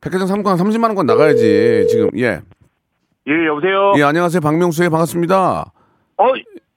[0.00, 1.86] 백화점 상품권 30만 원권 나가야지.
[1.90, 2.40] 지금, 예.
[3.26, 3.94] 예, 여보세요?
[3.96, 4.40] 예, 안녕하세요.
[4.40, 5.72] 박명수의 반갑습니다.
[6.18, 6.24] 어,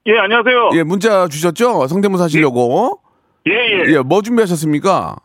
[0.06, 0.70] 예, 안녕하세요.
[0.74, 1.86] 예, 문자 주셨죠?
[1.88, 3.00] 성대모사 하시려고.
[3.46, 3.92] 예, 예.
[3.94, 5.16] 예, 뭐 준비하셨습니까?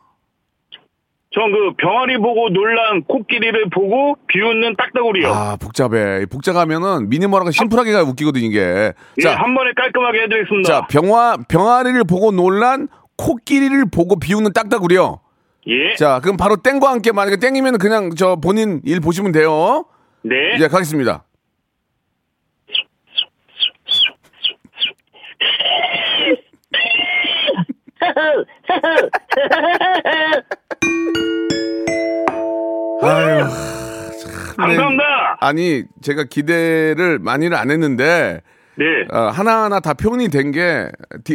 [1.35, 5.27] 전 그 병아리 보고 놀란 코끼리를 보고 비웃는 딱따구리요.
[5.27, 6.25] 아, 복잡해.
[6.27, 8.59] 복잡하면은 미니멀하고 심플하게 가 웃기거든, 이게.
[8.59, 10.67] 예, 자, 한 번에 깔끔하게 해드리겠습니다.
[10.67, 15.19] 자, 병화, 병아리를 보고 놀란 코끼리를 보고 비웃는 딱딱구리요.
[15.67, 15.95] 예.
[15.95, 19.85] 자, 그럼 바로 땡과 함께 만약에 땡이면 그냥 저 본인 일 보시면 돼요.
[20.21, 20.35] 네.
[20.55, 21.23] 이제 가겠습니다.
[33.01, 33.45] 아유,
[34.19, 34.75] 참, 네.
[34.75, 35.37] 감사합니다.
[35.39, 38.41] 아니, 제가 기대를 많이는 안 했는데,
[38.75, 38.85] 네.
[39.11, 40.89] 어, 하나하나 다 표현이 된 게,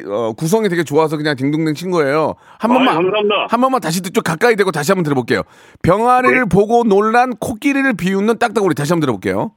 [0.06, 2.34] 어, 구성이 되게 좋아서 그냥 딩동댕 친 거예요.
[2.58, 3.46] 한 번만, 아유, 감사합니다.
[3.48, 5.42] 한 번만 다시 좀 가까이 대고 다시 한번 들어볼게요.
[5.82, 6.44] 병아리를 네.
[6.46, 9.52] 보고 놀란 코끼리를 비웃는 딱딱우리 다시 한번 들어볼게요.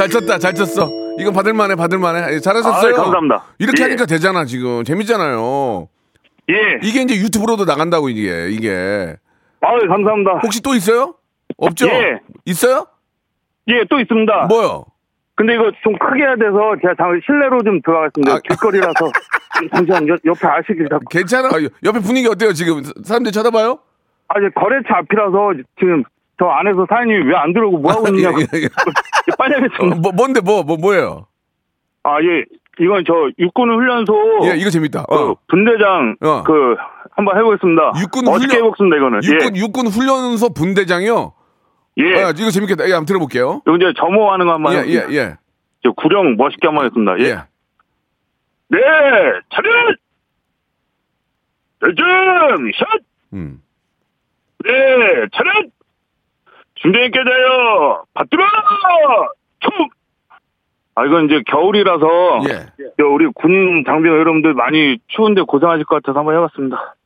[0.00, 0.88] 잘 쳤다, 잘 쳤어.
[1.18, 2.34] 이건 받을만해, 받을만해.
[2.34, 2.94] 예, 잘하셨어요.
[2.94, 3.44] 아유, 감사합니다.
[3.58, 3.84] 이렇게 예.
[3.84, 4.82] 하니까 되잖아, 지금.
[4.82, 5.88] 재밌잖아요.
[6.48, 6.54] 예.
[6.82, 9.14] 이게 이제 유튜브로도 나간다고, 이게, 이게.
[9.60, 10.40] 아유, 감사합니다.
[10.42, 11.16] 혹시 또 있어요?
[11.58, 11.86] 없죠?
[11.88, 12.20] 예.
[12.46, 12.86] 있어요?
[13.68, 14.46] 예, 또 있습니다.
[14.46, 14.86] 뭐요?
[15.34, 18.32] 근데 이거 좀 크게 해야 돼서 제가 잠시 실내로 좀 들어가겠습니다.
[18.32, 18.40] 아.
[18.48, 19.12] 길거리라서.
[19.74, 21.04] 잠시만, 옆, 옆에 아시길 잡고.
[21.10, 21.50] 괜찮아.
[21.84, 22.82] 옆에 분위기 어때요, 지금?
[23.04, 23.78] 사람들이 쳐다봐요?
[24.28, 26.04] 아, 이제 거래처 앞이라서 지금
[26.40, 28.40] 저 안에서 사장님이 왜 안 들어오고 뭐 하고 있느냐고.
[28.40, 28.68] 예, 예, 예.
[29.38, 29.96] 빨리 어, 하겠습니다.
[30.00, 31.26] 뭐, 뭔데, 뭐, 뭐, 뭐예요?
[32.02, 32.44] 아, 예.
[32.82, 34.40] 이건 저 육군 훈련소.
[34.44, 35.04] 예, 이거 재밌다.
[35.06, 35.36] 그 어.
[35.48, 36.42] 분대장 어.
[36.44, 36.76] 그
[37.12, 37.92] 한번 해보겠습니다.
[38.00, 39.20] 육군 훈련- 해보겠습니다 이거는.
[39.22, 41.34] 육군, 육군 훈련소 분대장이요?
[41.98, 42.04] 예.
[42.04, 42.22] 예.
[42.22, 42.86] 아, 이거 재밌겠다.
[42.88, 43.60] 예, 한번 들어볼게요.
[43.76, 44.72] 이제 점호하는 거 한번.
[44.72, 44.78] 예.
[44.88, 45.34] 예, 예.
[45.82, 47.18] 저 구령 멋있게 한번 하겠습니다.
[47.18, 47.24] 예.
[47.24, 47.34] 예.
[48.70, 48.78] 네,
[49.54, 49.96] 차렷.
[51.80, 52.06] 결정
[52.78, 52.86] 샷.
[53.34, 53.60] 음.
[54.64, 54.70] 네,
[55.34, 55.70] 차렷.
[56.82, 58.04] 중대인 깨자요.
[58.14, 58.42] 받들어.
[59.60, 59.88] 총.
[60.94, 62.06] 아, 이건 이제 겨울이라서
[62.50, 62.66] 예.
[62.98, 66.96] 저 우리 군 장병 여러분들 많이 추운데 고생하실 것 같아서 한번 해봤습니다.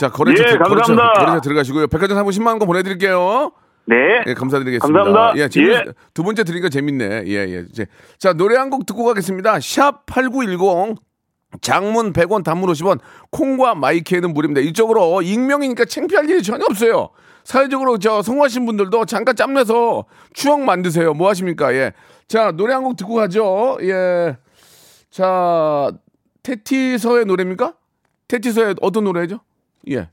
[0.00, 1.12] 자, 거래처, 예, 거래처, 감사합니다.
[1.14, 1.86] 거래처 들어가시고요.
[1.88, 3.50] 백화점 상품 10만 원거 보내드릴게요.
[3.86, 3.96] 네.
[4.26, 5.04] 예, 감사드리겠습니다.
[5.04, 5.42] 감사합니다.
[5.42, 5.84] 예, 재밌, 예.
[6.12, 7.22] 두 번째 드리니까 재밌네.
[7.26, 7.64] 예, 예.
[8.18, 9.58] 자, 노래 한 곡 듣고 가겠습니다.
[9.60, 10.96] 샵 8910.
[11.60, 12.98] 장문 100원, 단문 50원,
[13.30, 14.60] 콩과 마이키에는 무료입니다.
[14.60, 17.10] 이쪽으로 익명이니까 창피할 일이 전혀 없어요.
[17.44, 20.04] 사회적으로 저 성공하신 분들도 잠깐 짬내서
[20.34, 21.14] 추억 만드세요.
[21.14, 21.72] 뭐 하십니까?
[21.74, 21.92] 예.
[22.28, 23.78] 자, 노래 한 곡 듣고 가죠.
[23.82, 24.36] 예.
[25.10, 25.92] 자,
[26.42, 27.74] 테티서의 노래입니까?
[28.28, 29.40] 테티서의 어떤 노래죠?
[29.90, 30.10] 예.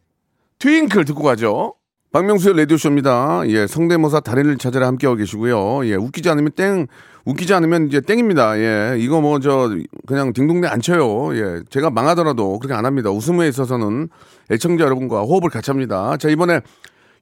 [0.59, 1.75] 트윙클 듣고 가죠.
[2.13, 3.41] 박명수의 라디오쇼입니다.
[3.47, 5.87] 예, 성대모사 달인을 찾아라 함께하고 계시고요.
[5.87, 6.85] 예, 웃기지 않으면 땡,
[7.25, 8.59] 웃기지 않으면 이제 땡입니다.
[8.59, 9.71] 예, 이거 뭐 저
[10.05, 11.35] 그냥 딩동대 안 쳐요.
[11.35, 13.09] 예, 제가 망하더라도 그렇게 안 합니다.
[13.09, 14.09] 웃음에 있어서는
[14.51, 16.15] 애청자 여러분과 호흡을 같이 합니다.
[16.17, 16.61] 자, 이번에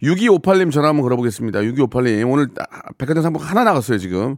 [0.04, 1.62] 6258님 전화 한번 걸어보겠습니다.
[1.62, 2.30] 6258님.
[2.30, 4.36] 오늘 딱 백화점 상품 하나 나갔어요, 지금.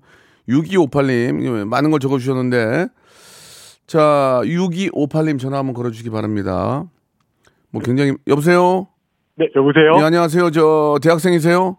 [0.49, 1.65] 6258님.
[1.65, 2.89] 많은 걸 적어주셨는데.
[3.87, 6.83] 자, 6258님 전화 한번 걸어주시기 바랍니다.
[7.71, 8.87] 뭐 굉장히, 여보세요?
[9.35, 9.95] 네, 여보세요?
[9.99, 10.51] 예, 안녕하세요.
[10.51, 11.77] 저 대학생이세요?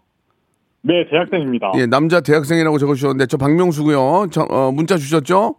[0.81, 1.71] 네, 대학생입니다.
[1.77, 4.27] 예, 남자 대학생이라고 적어주셨는데 저 박명수고요.
[4.31, 5.55] 저, 어, 문자 주셨죠?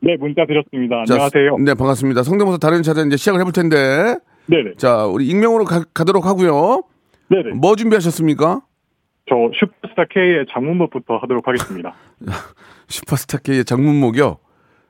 [0.00, 1.04] 네, 문자 드렸습니다.
[1.06, 1.56] 자, 안녕하세요.
[1.58, 2.22] 네, 반갑습니다.
[2.22, 4.16] 성대모사 다른 찾아 이제 시작을 해볼 텐데.
[4.46, 4.74] 네네.
[4.76, 6.82] 자, 우리 익명으로 가, 도록 하고요.
[7.28, 7.54] 네네.
[7.54, 8.62] 뭐 준비하셨습니까?
[9.28, 11.94] 저 슈퍼스타 K의 장문법부터 하도록 하겠습니다.
[12.88, 14.38] 슈퍼스타 K의 장문목이요.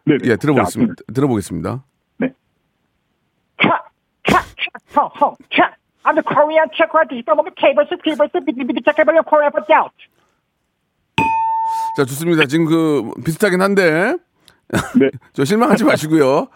[0.07, 0.17] 네.
[0.25, 0.95] 예, 들어보겠습니다.
[1.15, 1.85] 들어보겠습니다.
[4.97, 5.75] Ho, ho, cha.
[6.05, 9.65] I'm the Korean check right from the cables, cables, 비비비 check about your Korea but
[9.73, 9.93] out.
[11.97, 12.45] 자, 좋습니다.
[12.47, 14.17] 지금 그 비슷하긴 한데.
[14.99, 15.11] 네.
[15.33, 16.49] 저 실망하지 마시고요.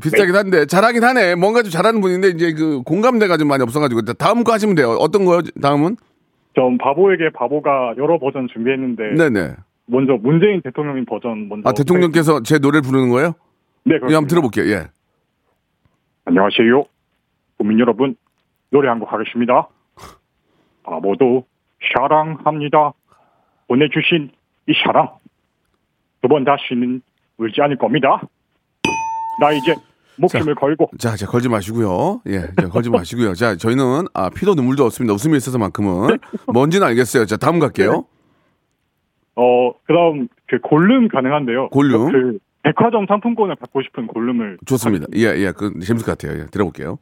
[0.00, 1.34] 비슷하긴 한데 잘하긴 하네.
[1.34, 4.90] 뭔가 좀 잘하는 분인데 이제 그 공감대가 좀 많이 없어가지고 다음 거 하시면 돼요.
[4.98, 5.40] 어떤 거요?
[5.60, 5.96] 다음은?
[6.54, 9.54] 전 바보에게 바보가 여러 버전 준비했는데 네네.
[9.86, 13.34] 먼저 문재인 대통령님 버전 먼저 아 대통령께서 제 노래를 부르는 거예요?
[13.84, 14.66] 네, 예, 한번 들어볼게요.
[14.72, 14.86] 예.
[16.24, 16.84] 안녕하세요.
[17.58, 18.16] 국민 여러분,
[18.74, 19.68] 노래 한 곡 하겠습니다.
[20.82, 21.46] 바보도
[21.94, 22.92] 사랑합니다.
[23.68, 24.30] 보내주신
[24.68, 25.08] 이 사랑
[26.20, 27.00] 두 번 다시는
[27.38, 28.20] 울지 않을 겁니다.
[29.40, 29.74] 나 이제
[30.16, 32.20] 목숨을 걸고 자, 자 걸지 마시고요.
[32.26, 33.34] 예, 자, 걸지 마시고요.
[33.34, 35.14] 자, 저희는 아 피도 눈물도 없습니다.
[35.14, 36.18] 웃음이 있어서만큼은
[36.52, 37.26] 뭔지는 알겠어요.
[37.26, 38.04] 자, 다음 갈게요.
[39.36, 41.68] 어 그다음 그 골룸 가능한데요.
[41.68, 42.10] 골룸?
[42.10, 45.06] 그 백화점 상품권을 받고 싶은 골룸을 좋습니다.
[45.14, 46.40] 예, 예, 그 재밌을 것 같아요.
[46.40, 46.98] 예, 들어볼게요.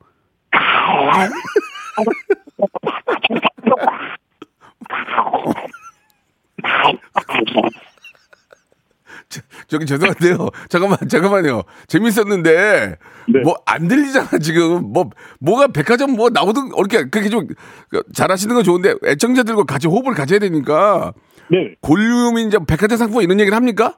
[9.66, 10.48] 저기 죄송한데요.
[10.68, 11.62] 잠깐만, 잠깐만요.
[11.86, 12.96] 재밌었는데
[13.42, 14.92] 뭐안 들리잖아 지금.
[14.92, 15.08] 뭐
[15.40, 17.46] 뭐가 백화점 뭐 나오든 이렇게 그렇게 좀
[18.12, 21.14] 잘하시는 건 좋은데 애청자들과 같이 호흡을 가져야 되니까.
[21.50, 21.74] 네.
[21.80, 23.96] 골룸이 이제 백화점 상품 이런 얘기를 합니까?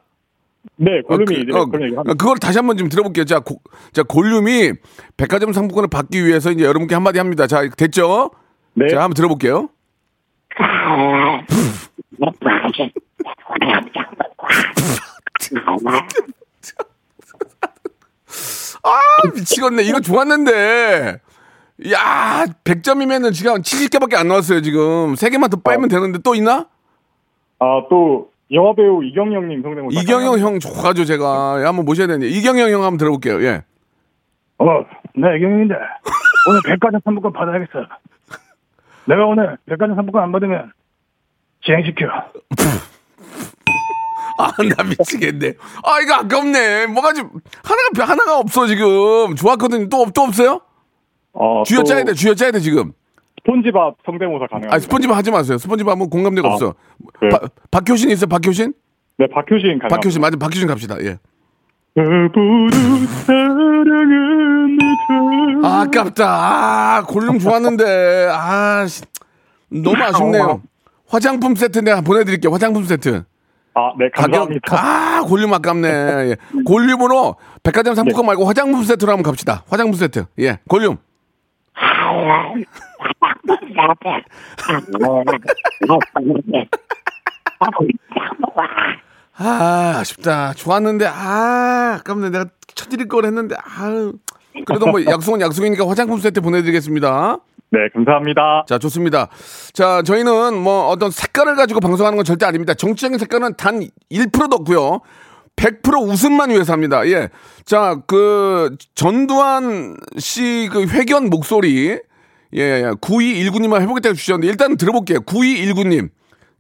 [0.77, 2.15] 네, 골룸이 그, 이제 어, 그런 얘기 합니다.
[2.15, 3.25] 그걸 다시 한번 좀 들어볼게요.
[3.25, 3.61] 자, 고,
[3.93, 4.73] 자, 골룸이
[5.17, 7.47] 백화점 상품권을 받기 위해서 이제 여러분께 한마디 합니다.
[7.47, 8.31] 자, 됐죠?
[8.75, 8.89] 네.
[8.89, 9.69] 자, 한번 들어볼게요.
[18.83, 18.99] 아,
[19.35, 19.83] 미치겠네.
[19.85, 21.21] 이거 좋았는데.
[21.91, 25.15] 야, 100점이면은 지금 70개밖에 안 나왔어요, 지금.
[25.15, 26.67] 3개만 더 빨면 되는데 또 있나?
[27.59, 30.01] 아 또 영화 배우 이경영님 성대모사.
[30.01, 31.63] 이경영 형 좋아하죠, 제가.
[31.63, 32.29] 야, 한번 모셔야 되는데.
[32.29, 33.63] 이경영 형 한번 들어볼게요, 예.
[34.59, 34.67] 어,
[35.17, 35.75] 나 이경영인데
[36.49, 37.87] 오늘 백화점 상품권 받아야겠어.
[39.07, 40.73] 내가 오늘 백화점 상품권 안 받으면
[41.65, 42.07] 진행시켜.
[44.37, 45.55] 아, 나 미치겠네.
[45.85, 46.87] 아, 이거 아깝네.
[46.89, 47.31] 뭐가 좀,
[47.63, 49.37] 하나가, 하나가 없어, 지금.
[49.37, 49.89] 좋았거든요.
[49.89, 50.61] 또, 또 없어요?
[51.33, 52.93] 어, 쥐어 또 짜야 돼, 쥐어 짜야 돼, 지금.
[53.55, 54.75] 스폰지밥 성대모사 가능합니다.
[54.75, 55.59] 아, 스펀지밥 하지 마세요.
[55.59, 56.75] 스펀지밥은 공감대가 아, 없어.
[57.21, 57.29] 네.
[57.29, 58.73] 바- 박효신 있어요, 박효신?
[59.19, 59.89] 네, 박효신 가능.
[59.97, 61.19] 박효신, 맞아, 박효신 갑시다, 예.
[65.63, 66.25] 아, 아깝다.
[66.27, 68.29] 아, 골룸 좋았는데.
[68.33, 69.03] 아, 씨.
[69.69, 70.63] 너무 아쉽네요.
[71.09, 72.53] 화장품 세트 내가 보내드릴게요.
[72.53, 73.25] 화장품 세트.
[73.77, 74.77] 아, 네, 가격, 감사합니다.
[74.77, 75.89] 아, 골룸 아깝네.
[75.89, 76.37] 예.
[76.65, 79.65] 골룸으로 백화점 상품권 말고 화장품 세트로 한번 갑시다.
[79.69, 80.27] 화장품 세트.
[80.41, 80.97] 예, 골룸.
[89.37, 90.53] 아, 아쉽다.
[90.55, 92.31] 좋았는데, 아, 아깝네.
[92.31, 94.13] 내가 쳐드릴 걸 했는데, 아
[94.67, 97.39] 그래도 뭐 약속은 약속이니까 화장품 세트 보내드리겠습니다.
[97.71, 98.65] 네, 감사합니다.
[98.69, 99.29] 자, 좋습니다.
[99.73, 102.73] 자, 저희는 뭐 어떤 색깔을 가지고 방송하는 건 절대 아닙니다.
[102.75, 103.81] 정치적인 색깔은 단
[104.13, 105.01] 1%도 없고요.
[105.57, 107.07] 100% 웃음만 위해서 합니다.
[107.09, 107.29] 예.
[107.65, 111.99] 자, 그 전두환 씨 그 회견 목소리
[112.57, 112.91] 예, 예.
[113.01, 115.21] 9219님만 해보겠다고 주셨는데 일단 들어볼게요.
[115.21, 116.11] 9219님.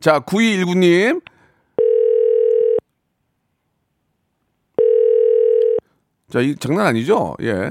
[0.01, 1.21] 자, 9219님.
[6.31, 7.35] 자, 이 장난 아니죠?
[7.43, 7.71] 예.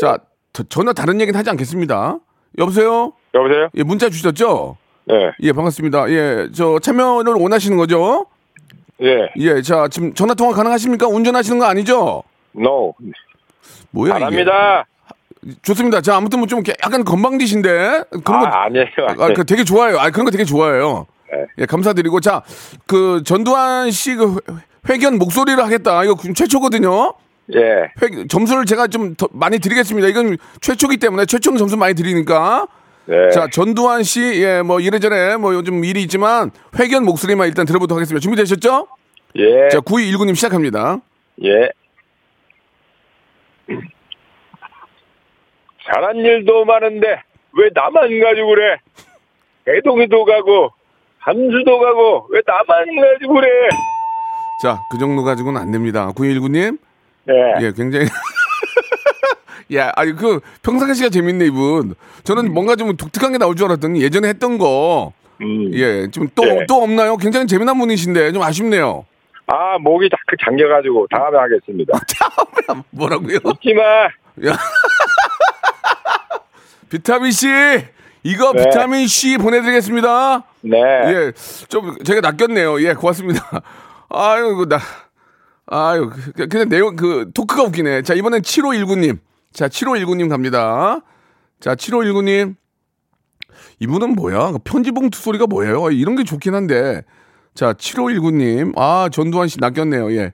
[0.00, 0.18] 자,
[0.52, 2.18] 저- 전혀 다른 얘기는 하지 않겠습니다.
[2.58, 3.12] 여보세요?
[3.34, 3.68] 여보세요?
[3.74, 4.76] 예, 문자 주셨죠?
[5.06, 5.14] 네.
[5.42, 6.10] 예, 반갑습니다.
[6.10, 8.26] 예, 저 참여를 원하시는 거죠?
[9.02, 9.28] 예.
[9.36, 11.06] 예, 자, 지금 전화 통화 가능하십니까?
[11.06, 12.22] 운전하시는 거 아니죠?
[12.56, 12.94] No.
[13.90, 14.14] 뭐야?
[14.14, 14.86] 합니다.
[15.62, 16.00] 좋습니다.
[16.00, 18.86] 자, 아무튼 뭐 좀 약간 건방지신데 그런 거 아, 아니에요.
[19.18, 19.98] 아, 그 되게 좋아요.
[19.98, 21.06] 아, 그런 거 되게 좋아해요.
[21.58, 22.42] 예, 감사드리고 자,
[22.86, 24.40] 그 전두환 씨그
[24.88, 26.02] 회견 목소리를 하겠다.
[26.04, 27.14] 이거 최초거든요.
[27.54, 27.60] 예.
[28.02, 30.08] 회- 점수를 제가 좀더 많이 드리겠습니다.
[30.08, 32.66] 이건 최초기 때문에 최초는 점수 많이 드리니까.
[33.08, 33.30] 네.
[33.30, 38.22] 자, 전두환 씨, 예, 뭐 이래저래 뭐 요즘 일이 있지만 회견 목소리만 일단 들어보도록 하겠습니다.
[38.22, 38.86] 준비되셨죠?
[39.36, 39.68] 예.
[39.70, 41.00] 자, 9219님 시작합니다.
[41.42, 41.70] 예.
[45.86, 47.22] 잘한 일도 많은데
[47.54, 48.76] 왜 나만 가지고 그래?
[49.64, 50.70] 대동이도 가고
[51.18, 53.48] 함주도 가고 왜 나만 가지고 그래?
[54.62, 56.12] 자, 그 정도 가지고는 안 됩니다.
[56.14, 56.78] 9219님.
[57.30, 57.64] 예.
[57.64, 58.04] 예, 굉장히.
[59.74, 61.94] 야, 아니, 그, 평상시가 재밌네, 이분.
[62.24, 65.12] 저는 뭔가 좀 독특한 게 나올 줄 알았더니 예전에 했던 거.
[65.72, 66.66] 예, 좀 또, 예.
[66.66, 67.16] 또 없나요?
[67.16, 69.06] 굉장히 재미난 분이신데 좀 아쉽네요.
[69.46, 71.98] 아 목이 자꾸 잠겨가지고 다음에 하겠습니다.
[72.90, 73.38] 뭐라고요?
[73.44, 73.82] 웃지 마.
[74.50, 74.58] 야.
[76.90, 77.46] 비타민 C!
[78.24, 78.64] 이거 네.
[78.64, 80.42] 비타민 C 보내드리겠습니다.
[80.62, 80.78] 네.
[80.80, 81.32] 예,
[81.68, 82.80] 좀 제가 낚였네요.
[82.82, 83.40] 예, 고맙습니다.
[84.08, 84.80] 아유, 그 나,
[85.66, 88.02] 아유, 그- 그냥 내용, 그, 토크가 웃기네.
[88.02, 89.18] 자, 이번엔 7519님.
[89.52, 91.00] 자, 7519님 갑니다.
[91.60, 92.54] 자, 7519님.
[93.80, 94.52] 이분은 뭐야?
[94.52, 95.90] 그 편지 봉투 소리가 뭐예요?
[95.90, 97.02] 이런 게 좋긴 한데.
[97.54, 98.72] 자, 7519님.
[98.76, 100.12] 아, 전두환 씨 낚였네요.
[100.12, 100.32] 예.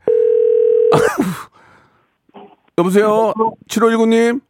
[2.78, 3.32] 여보세요?
[3.68, 4.40] 7519님?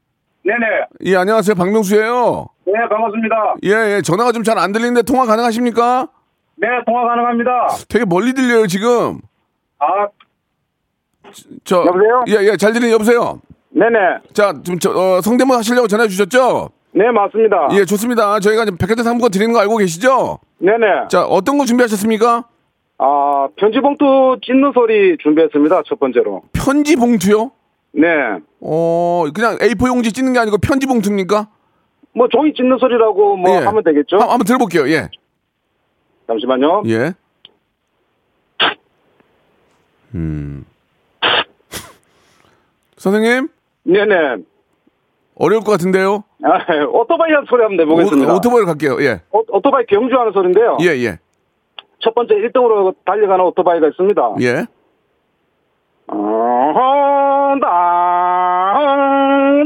[0.45, 0.67] 네네.
[1.07, 1.55] 예, 안녕하세요.
[1.55, 3.55] 박명수예요 네, 반갑습니다.
[3.65, 4.03] 예, 예.
[4.03, 6.09] 전화가 좀 잘 안 들리는데 통화 가능하십니까?
[6.57, 7.51] 네, 통화 가능합니다.
[7.89, 9.21] 되게 멀리 들려요, 지금.
[9.79, 10.09] 아,
[11.65, 12.25] 저 여보세요?
[12.29, 12.57] 예, 예.
[12.57, 13.41] 잘 들리는 여보세요.
[13.77, 13.99] 네네.
[14.33, 16.71] 자, 좀 저, 어, 성대모 하시려고 전화 주셨죠?
[16.93, 17.69] 네, 맞습니다.
[17.73, 18.39] 예, 좋습니다.
[18.39, 20.39] 저희가 지금 백화점 상품권 드리는 거 알고 계시죠?
[20.59, 21.09] 네네.
[21.11, 22.45] 자, 어떤 거 준비하셨습니까?
[22.99, 25.83] 아, 편지 봉투 찢는 소리 준비했습니다.
[25.89, 26.43] 첫 번째로.
[26.53, 27.51] 편지 봉투요?
[27.93, 28.07] 네.
[28.61, 31.49] 어, 그냥 A4 용지 찢는 게 아니고 편지 봉투입니까?
[32.15, 33.65] 뭐 종이 찢는 소리라고 뭐 예.
[33.65, 34.19] 하면 되겠죠?
[34.19, 34.89] 한- 한번 들어볼게요.
[34.89, 35.09] 예.
[36.29, 36.85] 잠시만요.
[36.87, 37.13] 예.
[40.15, 40.65] 음.
[42.97, 43.49] 선생님?
[43.85, 44.37] 네네.
[45.37, 46.25] 어려울 것 같은데요?
[46.45, 46.59] 아,
[46.93, 48.33] 오토바이 한 소리 한번 내보겠습니다.
[48.33, 49.03] 오, 오토바이로 갈게요.
[49.03, 49.21] 예.
[49.33, 50.77] 오, 오토바이 경주하는 소리인데요.
[50.83, 51.19] 예, 예.
[52.01, 54.35] 첫 번째 1등으로 달려가는 오토바이가 있습니다.
[54.43, 54.67] 예.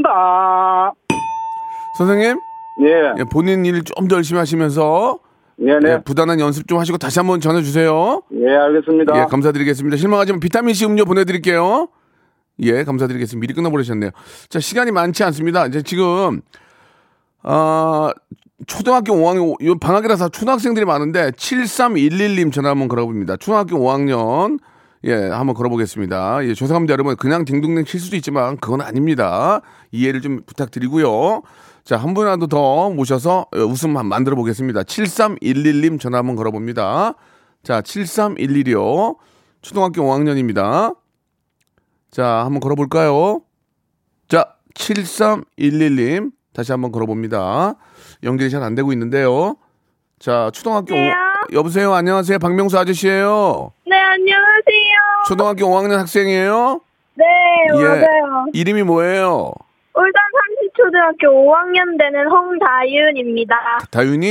[0.03, 0.93] 다
[1.97, 2.37] 선생님?
[2.81, 3.13] 예.
[3.19, 5.19] 예, 본인 일 좀 더 열심히 하시면서
[5.57, 5.89] 네네.
[5.91, 8.21] 예, 부단한 연습 좀 하시고 다시 한번 전해 주세요.
[8.33, 9.19] 예, 알겠습니다.
[9.19, 9.97] 예, 감사드리겠습니다.
[9.97, 11.89] 실망하지만 비타민 C 음료 보내드릴게요.
[12.61, 13.41] 예, 감사드리겠습니다.
[13.41, 14.11] 미리 끝나버리셨네요.
[14.49, 15.67] 자, 시간이 많지 않습니다.
[15.67, 16.41] 이제 지금
[17.41, 18.11] 아
[18.67, 23.37] 초등학교 5학년 요 방학이라서 초등학생들이 많은데 7311님 전화 한번 걸어봅니다.
[23.37, 24.59] 초등학교 5학년
[25.05, 26.45] 예, 한번 걸어보겠습니다.
[26.45, 27.15] 예, 죄송합니다, 여러분.
[27.15, 29.61] 그냥 딩동댕 칠 수도 있지만 그건 아닙니다.
[29.91, 31.41] 이해를 좀 부탁드리고요.
[31.85, 34.83] 자, 한 분이라도 더 모셔서 어, 웃음 한번 만들어 보겠습니다.
[34.83, 37.15] 7311님 전화 한번 걸어봅니다.
[37.63, 39.15] 자, 7311이요.
[39.61, 40.95] 초등학교 5학년입니다.
[42.11, 43.41] 자, 한번 걸어볼까요?
[44.27, 46.31] 자, 7311님.
[46.53, 47.75] 다시 한번 걸어봅니다.
[48.23, 49.55] 연결이 잘 안 되고 있는데요.
[50.19, 50.93] 자, 초등학교.
[50.95, 51.93] 오- 여보세요?
[51.93, 52.37] 안녕하세요.
[52.39, 55.23] 박명수 아저씨예요 네, 안녕하세요.
[55.27, 56.81] 초등학교 5학년 학생이에요?
[57.15, 57.25] 네,
[57.75, 57.83] 예.
[57.83, 58.45] 맞아요.
[58.53, 59.51] 이름이 뭐예요?
[59.95, 60.13] 울산
[60.59, 63.55] 삼시초등학교 5학년 되는 홍다윤입니다.
[63.91, 64.27] 다윤이?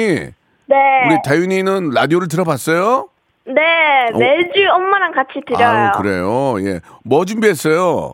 [0.66, 0.76] 네.
[1.07, 3.09] 우리 다윤이는 라디오를 들어봤어요?
[3.49, 4.19] 네, 어.
[4.19, 5.67] 매주 엄마랑 같이 들어요.
[5.67, 6.61] 아유, 그래요.
[6.61, 6.81] 예.
[7.05, 8.13] 뭐 준비했어요?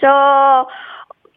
[0.00, 0.66] 저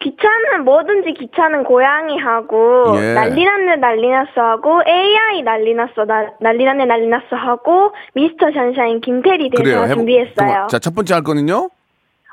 [0.00, 3.14] 귀찮은 뭐든지 귀찮은 고양이 하고 예.
[3.14, 10.66] 난리났네 난리났어 하고 AI 난리났어 나, 난리났네 난리났어 하고 미스터 션샤인 김태리 대사 준비했어요.
[10.70, 11.68] 자, 첫 번째 할 거는요?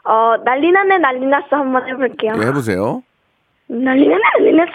[0.06, 2.34] 어 난리났네 난리났어 한번 해볼게요.
[2.38, 3.04] 예, 해보세요.
[3.68, 4.72] 난리났네 난리났어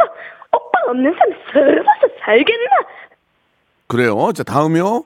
[0.55, 2.71] 오빠 없는 삶 살아서 살겠나?
[3.89, 4.33] 그래요.
[4.35, 5.05] 자, 다음이요?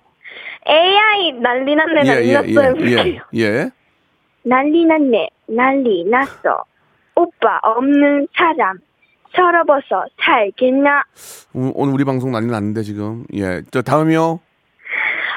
[0.68, 3.22] AI 난리 났네 난리 났어 해볼게요.
[3.34, 3.70] 예, 예.
[4.42, 6.64] 난리 났네 난리 났어
[7.14, 8.78] 오빠 없는 사람
[9.34, 11.04] 서러워서 살겠나?
[11.54, 13.24] 오- 오늘 우리 방송 난리 났는데 지금.
[13.34, 13.62] 예.
[13.70, 14.40] 저 다음이요?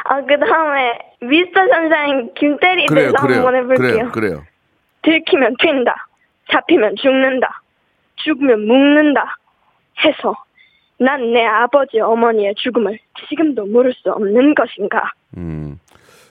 [0.05, 3.37] 아, 그 다음에, 미스터 선샤인 김태리 그래요, 대사 그래요.
[3.45, 3.77] 한번 해볼게요.
[3.91, 4.43] 그래요, 그래요.
[5.03, 5.93] 들키면 튄다.
[6.51, 7.61] 잡히면 죽는다.
[8.15, 9.37] 죽으면 묵는다.
[10.03, 10.35] 해서,
[10.97, 12.97] 난 내 아버지 어머니의 죽음을
[13.29, 15.11] 지금도 모를 수 없는 것인가.
[15.37, 15.79] 음.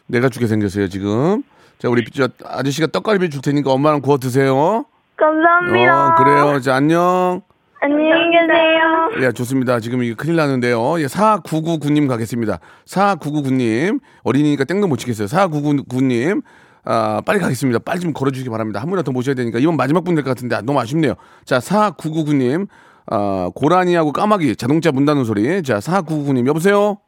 [0.07, 1.43] 내가 죽게 생겼어요, 지금.
[1.79, 4.85] 자, 우리 저 아저씨가 떡갈비 줄 테니까 엄마랑 구워 드세요.
[5.17, 6.07] 감사합니다.
[6.09, 6.61] 어, 그래요.
[6.61, 7.43] 자, 안녕.
[7.81, 9.27] 안녕히 계세요.
[9.29, 9.79] 예, 좋습니다.
[9.81, 11.01] 지금 이게 큰일 나는데요.
[11.01, 12.59] 예, 4999님 가겠습니다.
[12.87, 14.01] 4999님.
[14.25, 15.29] 어린이니까 땡도 못 치겠어요.
[15.29, 16.43] 4999님.
[16.85, 17.81] 아, 빨리 가겠습니다.
[17.81, 18.81] 빨리 좀 걸어주시기 바랍니다.
[18.81, 19.59] 한 분이라도 더 모셔야 되니까.
[19.61, 21.15] 이번 마지막 분 될 것 같은데 아, 너무 아쉽네요.
[21.45, 22.67] 자, 4999님.
[23.11, 25.63] 아, 고라니하고 까마귀 자동차 문 닫는 소리.
[25.63, 26.47] 자, 4999님.
[26.49, 26.99] 여보세요?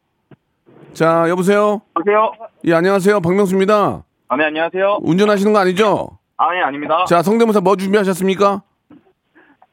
[0.93, 1.81] 자, 여보세요?
[1.95, 2.33] 안녕하세요.
[2.67, 3.21] 예, 안녕하세요.
[3.21, 4.05] 박명수입니다.
[4.29, 4.99] 아, 네, 안녕하세요.
[5.03, 6.19] 운전하시는 거 아니죠?
[6.37, 7.05] 아, 예, 아닙니다.
[7.07, 8.63] 자, 성대모사 뭐 준비하셨습니까?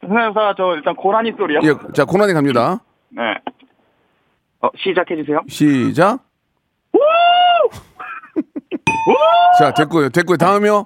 [0.01, 1.59] 선생님사 저 일단 고라니 소리요.
[1.63, 2.81] 예, 자, 고라니 갑니다.
[3.09, 3.21] 네.
[4.61, 5.41] 어, 시작해주세요.
[5.47, 6.19] 시작.
[9.59, 10.09] 자, 됐고요.
[10.09, 10.37] 됐고요.
[10.37, 10.85] 다음이요.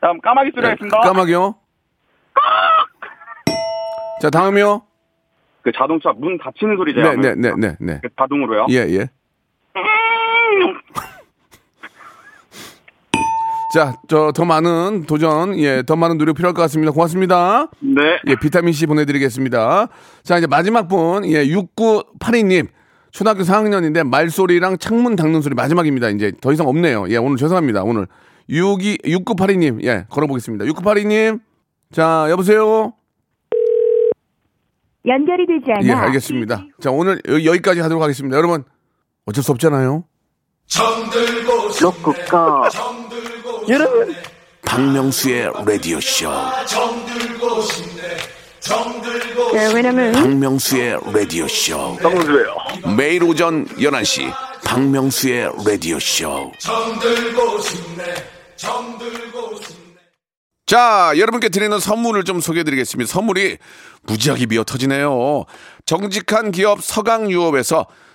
[0.00, 0.98] 다음 까마귀 소리 하겠습니다.
[1.00, 1.54] 까마귀요.
[4.20, 4.82] 자, 다음이요.
[5.62, 7.00] 그 자동차 문 닫히는 소리죠.
[7.00, 8.00] 네, 네, 네, 네, 네.
[8.02, 8.66] 그 자동으로요.
[8.70, 9.08] 예, 예.
[13.74, 16.92] 자, 저 더 많은 도전, 예, 더 많은 노력 필요할 것 같습니다.
[16.92, 17.70] 고맙습니다.
[17.80, 18.02] 네.
[18.28, 19.88] 예, 비타민 C 보내드리겠습니다.
[20.22, 22.68] 자, 이제 마지막 분, 예, 6982님.
[23.10, 26.08] 초등학교 4학년인데 말소리랑 창문 닦는 소리 마지막입니다.
[26.10, 27.06] 이제 더 이상 없네요.
[27.08, 27.82] 예, 오늘 죄송합니다.
[27.82, 28.06] 오늘
[28.48, 30.64] 62, 6982님, 예, 걸어보겠습니다.
[30.66, 31.40] 6982님.
[31.92, 32.92] 자, 여보세요?
[35.06, 35.86] 연결이 되지 않아.
[35.86, 36.64] 예, 알겠습니다.
[36.80, 38.36] 자, 오늘 여- 여기까지 하도록 하겠습니다.
[38.36, 38.64] 여러분,
[39.26, 40.04] 어쩔 수 없잖아요.
[41.80, 42.68] 로쿠꺼.
[43.68, 44.14] 여러분
[44.64, 46.30] 박명수의 라디오쇼.
[49.54, 51.96] 예, 왜냐면 박명수의 라디오 쇼.
[51.96, 52.56] 박명수예요.
[52.96, 54.32] 매일 오전 11시
[54.64, 56.50] 박명수의 라디오 쇼.
[60.66, 63.12] 자, 여러분께 드리는 선물을 좀 소개해 드리겠습니다.
[63.12, 63.58] 선물이
[64.04, 65.44] 무지하게 미어 터지네요.
[65.84, 67.86] 정직한 기업 서강유업에서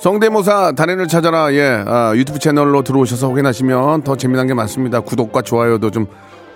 [0.00, 5.90] 성대모사 단연을 찾아라 예 아, 유튜브 채널로 들어오셔서 확인하시면 더 재미난 게 많습니다 구독과 좋아요도
[5.90, 6.06] 좀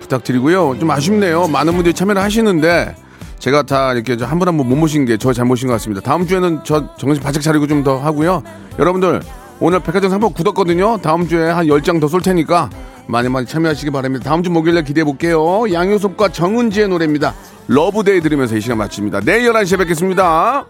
[0.00, 2.94] 부탁드리고요 좀 아쉽네요 많은 분들이 참여를 하시는데
[3.38, 6.00] 제가 다 이렇게 한 분 한 분 못 모신 게 저 잘못인 것 같습니다.
[6.00, 8.42] 다음 주에는 저 정신 바짝 차리고 좀 더 하고요.
[8.78, 9.20] 여러분들
[9.60, 10.96] 오늘 백화점 상품 굳었거든요.
[11.02, 12.70] 다음 주에 한 10장 더 쏠 테니까
[13.06, 14.24] 많이 많이 참여하시기 바랍니다.
[14.30, 15.70] 다음 주 목요일에 기대해 볼게요.
[15.70, 17.34] 양요섭과 정은지의 노래입니다.
[17.68, 19.20] Love Day 들으면서 이 시간 마칩니다.
[19.20, 20.64] 내일 11시에 뵙겠습니다.